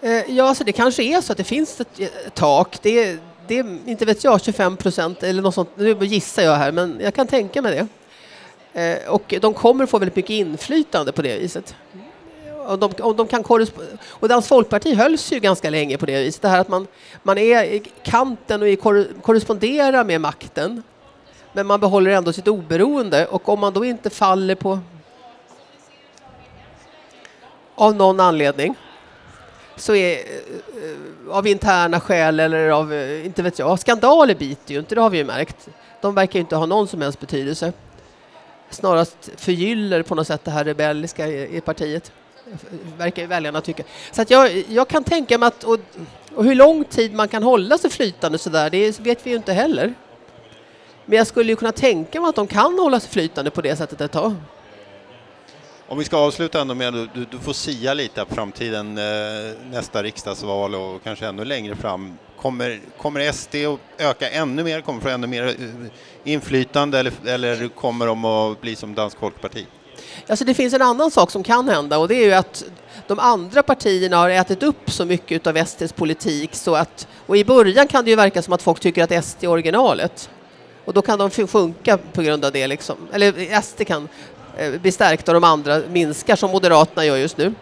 Eh, 0.00 0.36
ja, 0.36 0.54
så 0.54 0.64
det 0.64 0.72
kanske 0.72 1.02
är 1.02 1.20
så 1.20 1.32
att 1.32 1.38
det 1.38 1.44
finns 1.44 1.80
ett 1.80 2.00
tak. 2.34 2.78
Det 2.82 3.20
det 3.48 3.66
inte 3.86 4.04
vet 4.04 4.24
jag, 4.24 4.40
25 4.44 4.76
procent 4.76 5.22
eller 5.22 5.42
något 5.42 5.54
sånt. 5.54 5.70
Nu 5.74 5.96
gissar 6.00 6.42
jag 6.42 6.56
här, 6.56 6.72
men 6.72 6.98
jag 7.00 7.14
kan 7.14 7.26
tänka 7.26 7.62
mig 7.62 7.88
det. 8.72 8.82
Eh, 8.82 9.08
och 9.08 9.34
de 9.40 9.54
kommer 9.54 9.86
få 9.86 9.98
väldigt 9.98 10.16
mycket 10.16 10.30
inflytande 10.30 11.12
på 11.12 11.22
det 11.22 11.38
viset. 11.38 11.74
Och 12.66 12.78
de, 12.78 12.90
och 12.90 13.16
de 13.16 13.26
kan 13.26 13.44
och 14.08 14.28
Dans 14.28 14.48
Folkparti 14.48 14.94
hölls 14.94 15.32
ju 15.32 15.40
ganska 15.40 15.70
länge 15.70 15.98
på 15.98 16.06
det 16.06 16.22
viset. 16.22 16.42
Det 16.42 16.48
här 16.48 16.60
att 16.60 16.68
man, 16.68 16.86
man 17.22 17.38
är 17.38 17.64
i 17.64 17.82
kanten 18.02 18.62
och 18.62 18.80
korresponderar 19.22 20.04
med 20.04 20.20
makten. 20.20 20.82
Men 21.58 21.66
man 21.66 21.80
behåller 21.80 22.10
ändå 22.10 22.32
sitt 22.32 22.48
oberoende. 22.48 23.26
Och 23.26 23.48
om 23.48 23.60
man 23.60 23.72
då 23.72 23.84
inte 23.84 24.10
faller 24.10 24.54
på 24.54 24.78
av 27.74 27.94
någon 27.94 28.20
anledning 28.20 28.74
så 29.76 29.94
är 29.94 30.14
eh, 30.16 31.30
av 31.30 31.46
interna 31.46 32.00
skäl 32.00 32.40
eller 32.40 32.68
av, 32.68 32.92
eh, 32.92 33.26
inte 33.26 33.42
vet 33.42 33.58
jag, 33.58 33.78
skandaler 33.78 34.34
biter 34.34 34.74
ju 34.74 34.80
inte, 34.80 34.94
det 34.94 35.00
har 35.00 35.10
vi 35.10 35.18
ju 35.18 35.24
märkt. 35.24 35.68
De 36.00 36.14
verkar 36.14 36.34
ju 36.34 36.40
inte 36.40 36.56
ha 36.56 36.66
någon 36.66 36.88
som 36.88 37.02
helst 37.02 37.20
betydelse. 37.20 37.72
Snarast 38.70 39.30
förgyller 39.36 40.02
på 40.02 40.14
något 40.14 40.26
sätt 40.26 40.44
det 40.44 40.50
här 40.50 40.64
rebelliska 40.64 41.26
i, 41.26 41.56
i 41.56 41.60
partiet. 41.60 42.12
Verkar 42.98 43.22
ju 43.22 43.28
väljarna 43.28 43.60
tycka. 43.60 43.82
Så 44.12 44.22
att 44.22 44.30
jag, 44.30 44.64
jag 44.68 44.88
kan 44.88 45.04
tänka 45.04 45.38
mig 45.38 45.46
att, 45.46 45.64
och, 45.64 45.78
och 46.34 46.44
hur 46.44 46.54
lång 46.54 46.84
tid 46.84 47.14
man 47.14 47.28
kan 47.28 47.42
hålla 47.42 47.78
sig 47.78 47.90
flytande 47.90 48.38
sådär, 48.38 48.70
det 48.70 49.00
vet 49.00 49.26
vi 49.26 49.30
ju 49.30 49.36
inte 49.36 49.52
heller. 49.52 49.94
Men 51.08 51.18
jag 51.18 51.26
skulle 51.26 51.52
ju 51.52 51.56
kunna 51.56 51.72
tänka 51.72 52.20
mig 52.20 52.28
att 52.28 52.36
de 52.36 52.46
kan 52.46 52.78
hålla 52.78 53.00
sig 53.00 53.10
flytande 53.10 53.50
på 53.50 53.60
det 53.60 53.76
sättet 53.76 54.00
ett 54.00 54.12
tag. 54.12 54.34
Om 55.88 55.98
vi 55.98 56.04
ska 56.04 56.16
avsluta 56.16 56.60
ändå 56.60 56.74
med 56.74 56.88
att 56.88 57.14
du, 57.14 57.24
du 57.30 57.38
får 57.38 57.52
sia 57.52 57.94
lite 57.94 58.24
på 58.24 58.34
framtiden, 58.34 58.98
eh, 58.98 59.04
nästa 59.70 60.02
riksdagsval 60.02 60.74
och 60.74 61.02
kanske 61.04 61.26
ännu 61.26 61.44
längre 61.44 61.76
fram. 61.76 62.18
Kommer, 62.40 62.80
kommer 62.98 63.32
SD 63.32 63.54
att 63.54 63.80
öka 63.98 64.30
ännu 64.30 64.64
mer, 64.64 64.80
kommer 64.80 65.00
få 65.00 65.08
ännu 65.08 65.26
mer 65.26 65.46
eh, 65.46 66.32
inflytande 66.32 66.98
eller, 66.98 67.12
eller 67.26 67.68
kommer 67.68 68.06
de 68.06 68.24
att 68.24 68.60
bli 68.60 68.76
som 68.76 68.94
Dansk 68.94 69.18
Folkparti? 69.18 69.66
Alltså 70.26 70.44
det 70.44 70.54
finns 70.54 70.74
en 70.74 70.82
annan 70.82 71.10
sak 71.10 71.30
som 71.30 71.42
kan 71.42 71.68
hända 71.68 71.98
och 71.98 72.08
det 72.08 72.14
är 72.14 72.24
ju 72.24 72.32
att 72.32 72.64
de 73.06 73.18
andra 73.18 73.62
partierna 73.62 74.16
har 74.16 74.30
ätit 74.30 74.62
upp 74.62 74.90
så 74.90 75.04
mycket 75.04 75.46
av 75.46 75.64
SDs 75.64 75.92
politik 75.92 76.54
så 76.54 76.74
att, 76.74 77.08
och 77.26 77.36
i 77.36 77.44
början 77.44 77.88
kan 77.88 78.04
det 78.04 78.10
ju 78.10 78.16
verka 78.16 78.42
som 78.42 78.52
att 78.52 78.62
folk 78.62 78.80
tycker 78.80 79.02
att 79.04 79.24
SD 79.24 79.44
är 79.44 79.48
originalet. 79.48 80.30
Och 80.88 80.94
då 80.94 81.02
kan 81.02 81.18
de 81.18 81.30
sjunka 81.30 81.98
på 82.12 82.22
grund 82.22 82.44
av 82.44 82.52
det 82.52 82.66
liksom. 82.66 82.96
Eller 83.12 83.52
eh, 83.52 83.60
SD 83.62 83.86
kan 83.86 84.08
eh, 84.58 84.80
bli 84.80 84.92
stärkta 84.92 85.32
och 85.32 85.34
de 85.40 85.44
andra 85.44 85.80
minskar 85.90 86.36
som 86.36 86.50
Moderaterna 86.50 87.04
gör 87.04 87.16
just 87.16 87.38
nu. 87.38 87.54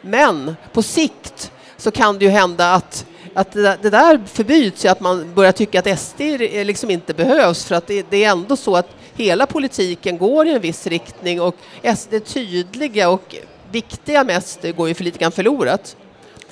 Men 0.00 0.56
på 0.72 0.82
sikt 0.82 1.52
så 1.76 1.90
kan 1.90 2.18
det 2.18 2.24
ju 2.24 2.30
hända 2.30 2.74
att, 2.74 3.06
att 3.34 3.52
det, 3.52 3.62
där, 3.62 3.78
det 3.82 3.90
där 3.90 4.20
förbyts 4.26 4.84
att 4.84 5.00
man 5.00 5.34
börjar 5.34 5.52
tycka 5.52 5.78
att 5.78 6.00
SD 6.00 6.20
liksom 6.50 6.90
inte 6.90 7.14
behövs 7.14 7.64
för 7.64 7.74
att 7.74 7.86
det, 7.86 8.06
det 8.10 8.24
är 8.24 8.30
ändå 8.30 8.56
så 8.56 8.76
att 8.76 8.88
hela 9.14 9.46
politiken 9.46 10.18
går 10.18 10.46
i 10.46 10.50
en 10.54 10.60
viss 10.60 10.86
riktning 10.86 11.40
och 11.40 11.56
SD 11.96 12.14
tydliga 12.24 13.08
och 13.08 13.36
viktiga 13.70 14.24
med 14.24 14.44
SD 14.44 14.66
går 14.76 14.88
ju 14.88 14.94
för 14.94 15.04
lite 15.04 15.18
grann 15.18 15.32
förlorat. 15.32 15.96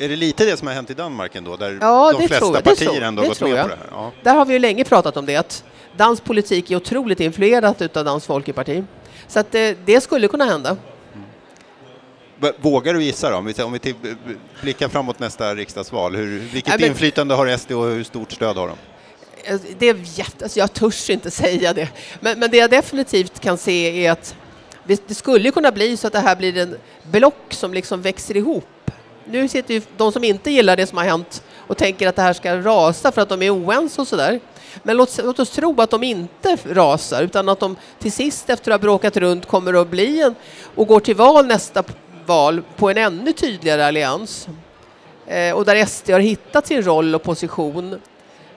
Är 0.05 0.09
det 0.09 0.17
lite 0.17 0.45
det 0.45 0.57
som 0.57 0.67
har 0.69 0.75
hänt 0.75 0.91
i 0.91 0.95
Danmark 0.95 1.35
ändå, 1.35 1.57
där 1.57 1.79
Ja, 1.81 2.13
de 2.13 2.29
flesta 2.29 2.47
jag, 2.47 2.65
partier 2.65 2.89
tror- 2.89 3.03
ändå 3.03 3.23
gått 3.23 3.41
med 3.41 3.51
jag. 3.51 3.63
på 3.63 3.69
det 3.69 3.75
här? 3.77 3.87
Ja. 3.91 4.13
Där 4.23 4.35
har 4.35 4.45
vi 4.45 4.53
ju 4.53 4.59
länge 4.59 4.85
pratat 4.85 5.17
om 5.17 5.27
det, 5.27 5.37
att 5.37 5.65
dansk 5.97 6.25
politik 6.25 6.71
är 6.71 6.77
otroligt 6.77 7.21
influerat 7.21 7.83
utav 7.83 8.05
Dansk 8.05 8.27
Folkeparti. 8.27 8.85
Så 9.29 9.41
att 9.41 9.53
det, 9.53 9.77
det 9.87 10.01
skulle 10.01 10.29
kunna 10.29 10.45
hända. 10.45 10.77
V- 12.39 12.53
Vågar 12.61 12.95
du 12.95 13.03
gissa 13.05 13.31
då, 13.31 13.37
om 13.37 13.45
vi, 13.47 13.63
om 13.63 13.73
vi 13.73 13.79
till, 13.79 13.95
blickar 14.63 14.89
framåt 14.89 15.19
nästa 15.19 15.55
riksdagsval, 15.55 16.17
hur, 16.17 16.39
vilket 16.39 16.73
Ja, 16.73 16.79
men- 16.81 16.89
inflytande 16.89 17.35
har 17.35 17.47
SD 17.57 17.73
och 17.73 17.85
hur 17.85 18.05
stort 18.05 18.33
stöd 18.33 18.57
har 18.57 18.69
de? 18.69 18.77
Eh, 19.45 19.61
Det 19.79 19.89
är 19.89 19.97
jätte, 20.19 20.45
alltså 20.45 20.59
jag 20.59 20.73
törs 20.73 21.11
inte 21.11 21.31
säga 21.43 21.73
det. 21.73 21.89
Men, 22.21 22.39
men 22.39 22.51
det 22.51 22.57
jag 22.57 22.71
definitivt 22.71 23.41
kan 23.41 23.59
se 23.59 24.07
är 24.07 24.13
att 24.13 24.35
det, 24.85 25.09
det 25.09 25.15
skulle 25.15 25.51
kunna 25.51 25.73
bli 25.73 25.97
så 25.97 26.07
att 26.07 26.13
det 26.13 26.19
här 26.21 26.37
blir 26.37 26.57
en 26.59 26.77
block 27.11 27.37
som 27.51 27.75
liksom 27.75 28.03
växer 28.03 28.37
ihop. 28.37 28.67
Nu 29.25 29.49
sitter 29.49 29.75
ju 29.75 29.83
de 29.97 30.13
som 30.13 30.25
inte 30.25 30.51
gillar 30.51 30.77
det 30.77 30.87
som 30.87 30.99
har 30.99 31.05
hänt 31.05 31.43
och 31.67 31.77
tänker 31.77 32.09
att 32.09 32.17
det 32.17 32.23
här 32.23 32.33
ska 32.33 32.57
rasa 32.57 33.13
för 33.13 33.23
att 33.23 33.29
de 33.29 33.43
är 33.43 33.51
oense 33.51 34.01
och 34.01 34.09
sådär. 34.09 34.41
Men 34.83 34.97
låt, 34.97 35.21
låt 35.25 35.39
oss 35.39 35.51
tro 35.51 35.81
att 35.81 35.91
de 35.91 36.03
inte 36.03 36.57
rasar 36.65 37.23
utan 37.23 37.49
att 37.49 37.61
de 37.61 37.77
till 37.99 38.13
sist 38.13 38.51
efter 38.51 38.71
att 38.73 38.81
ha 38.81 38.83
bråkat 38.83 39.17
runt 39.17 39.47
kommer 39.47 39.75
att 39.75 39.89
bli 39.89 40.23
en 40.23 40.35
och 40.75 40.87
går 40.87 41.01
till 41.01 41.17
val 41.17 41.47
nästa 41.47 41.85
val 42.27 42.63
på 42.77 42.91
en 42.91 42.99
ännu 42.99 43.33
tydligare 43.33 43.87
allians. 43.87 44.49
Eh, 45.27 45.55
och 45.55 45.65
där 45.65 45.87
SD 45.87 46.11
har 46.11 46.21
hittat 46.21 46.67
sin 46.67 46.83
roll 46.83 47.15
och 47.15 47.23
position 47.23 47.93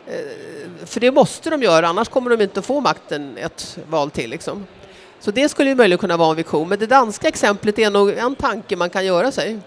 eh, 0.07 0.85
för 0.85 0.99
det 0.99 1.11
måste 1.11 1.49
de 1.49 1.63
göra, 1.63 1.87
annars 1.87 2.09
kommer 2.09 2.29
de 2.29 2.43
inte 2.43 2.61
få 2.61 2.79
makten 2.79 3.37
ett 3.37 3.77
val 3.89 4.11
till. 4.11 4.29
Liksom. 4.29 4.67
Så 5.19 5.31
det 5.31 5.49
skulle 5.49 5.69
ju 5.69 5.75
möjligen 5.75 5.97
kunna 5.97 6.17
vara 6.17 6.29
en 6.29 6.35
vision. 6.35 6.69
Men 6.69 6.79
det 6.79 6.87
danska 6.87 7.27
exemplet 7.27 7.79
är 7.79 7.89
nog 7.89 8.09
en 8.09 8.35
tanke 8.35 8.75
man 8.75 8.89
kan 8.89 9.05
göra 9.05 9.31
sig. 9.31 9.59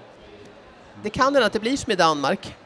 Det 1.03 1.11
kan 1.11 1.25
hända 1.25 1.47
att 1.47 1.53
det 1.53 1.61
blir 1.61 1.77
som 1.77 1.93
i 1.93 1.97
Danmark. 1.97 2.57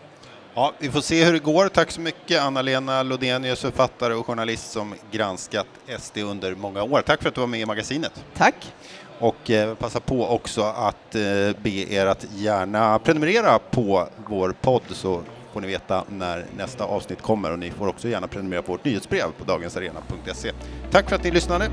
Ja, 0.55 0.73
vi 0.79 0.90
får 0.90 1.01
se 1.01 1.25
hur 1.25 1.33
det 1.33 1.38
går. 1.38 1.68
Tack 1.68 1.90
så 1.90 2.01
mycket 2.01 2.42
Anna-Lena 2.42 3.03
Lodenius, 3.03 3.61
författare 3.61 4.14
och 4.14 4.27
journalist 4.27 4.73
som 4.73 4.95
granskat 5.11 5.66
SD 5.99 6.18
under 6.18 6.55
många 6.55 6.83
år. 6.83 7.03
Tack 7.03 7.23
för 7.23 7.29
att 7.29 7.35
du 7.35 7.40
var 7.40 7.49
med 7.49 7.61
i 7.61 7.66
magasinet. 7.66 8.25
Tack! 8.37 8.73
Och 9.18 9.51
eh, 9.51 9.75
passa 9.75 10.01
på 10.01 10.27
också 10.29 10.62
att 10.62 11.14
eh, 11.14 11.21
be 11.62 11.71
er 11.71 12.07
att 12.07 12.27
gärna 12.35 12.99
prenumerera 12.99 13.59
på 13.59 14.09
vår 14.29 14.55
podd 14.61 14.83
så 14.90 15.23
får 15.53 15.61
ni 15.61 15.66
veta 15.66 16.05
när 16.09 16.47
nästa 16.57 16.85
avsnitt 16.85 17.23
kommer 17.23 17.53
och 17.53 17.59
ni 17.59 17.71
får 17.71 17.88
också 17.88 18.09
gärna 18.09 18.29
prenumerera 18.29 18.62
på 18.62 18.73
vårt 18.73 18.85
nyhetsbrev 18.85 19.27
på 19.38 19.45
dagensarena.se. 19.45 20.53
Tack 20.90 21.09
för 21.09 21.16
att 21.16 21.25
ni 21.25 21.31
lyssnade. 21.31 21.71